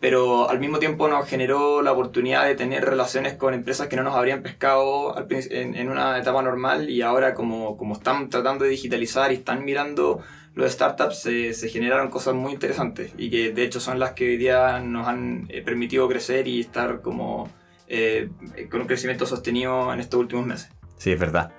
[0.00, 4.02] pero al mismo tiempo nos generó la oportunidad de tener relaciones con empresas que no
[4.02, 8.64] nos habrían pescado al en, en una etapa normal y ahora como, como están tratando
[8.64, 10.20] de digitalizar y están mirando
[10.54, 14.26] los startups se, se generaron cosas muy interesantes y que de hecho son las que
[14.26, 17.48] hoy día nos han eh, permitido crecer y estar como
[17.88, 18.30] eh,
[18.70, 20.70] con un crecimiento sostenido en estos últimos meses.
[21.00, 21.50] Sí, es verdad.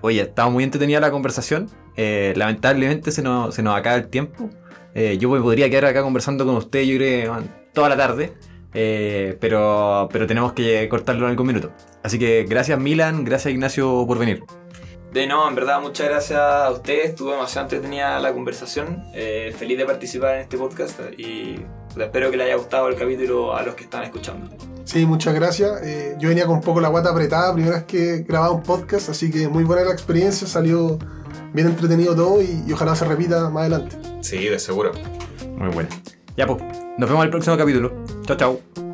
[0.00, 1.70] Oye, estaba muy entretenida la conversación.
[1.96, 4.50] Eh, lamentablemente se nos, se nos acaba el tiempo.
[4.92, 7.38] Eh, yo podría quedar acá conversando con usted, yo creo,
[7.72, 8.32] toda la tarde.
[8.74, 11.70] Eh, pero, pero tenemos que cortarlo en algún minuto.
[12.02, 14.42] Así que gracias Milan, gracias Ignacio por venir.
[15.12, 17.10] De no, en verdad, muchas gracias a ustedes.
[17.10, 19.04] Estuvo demasiado entretenida la conversación.
[19.14, 21.60] Eh, feliz de participar en este podcast y
[21.96, 24.50] espero que les haya gustado el capítulo a los que están escuchando.
[24.84, 25.82] Sí, muchas gracias.
[25.82, 29.08] Eh, yo venía con un poco la guata apretada, primera vez que grababa un podcast,
[29.08, 30.98] así que muy buena la experiencia, salió
[31.52, 33.96] bien entretenido todo y, y ojalá se repita más adelante.
[34.20, 34.92] Sí, de seguro.
[35.56, 35.88] Muy bueno.
[36.36, 36.62] Ya pues,
[36.98, 37.92] nos vemos en el próximo capítulo.
[38.26, 38.91] Chao, chao.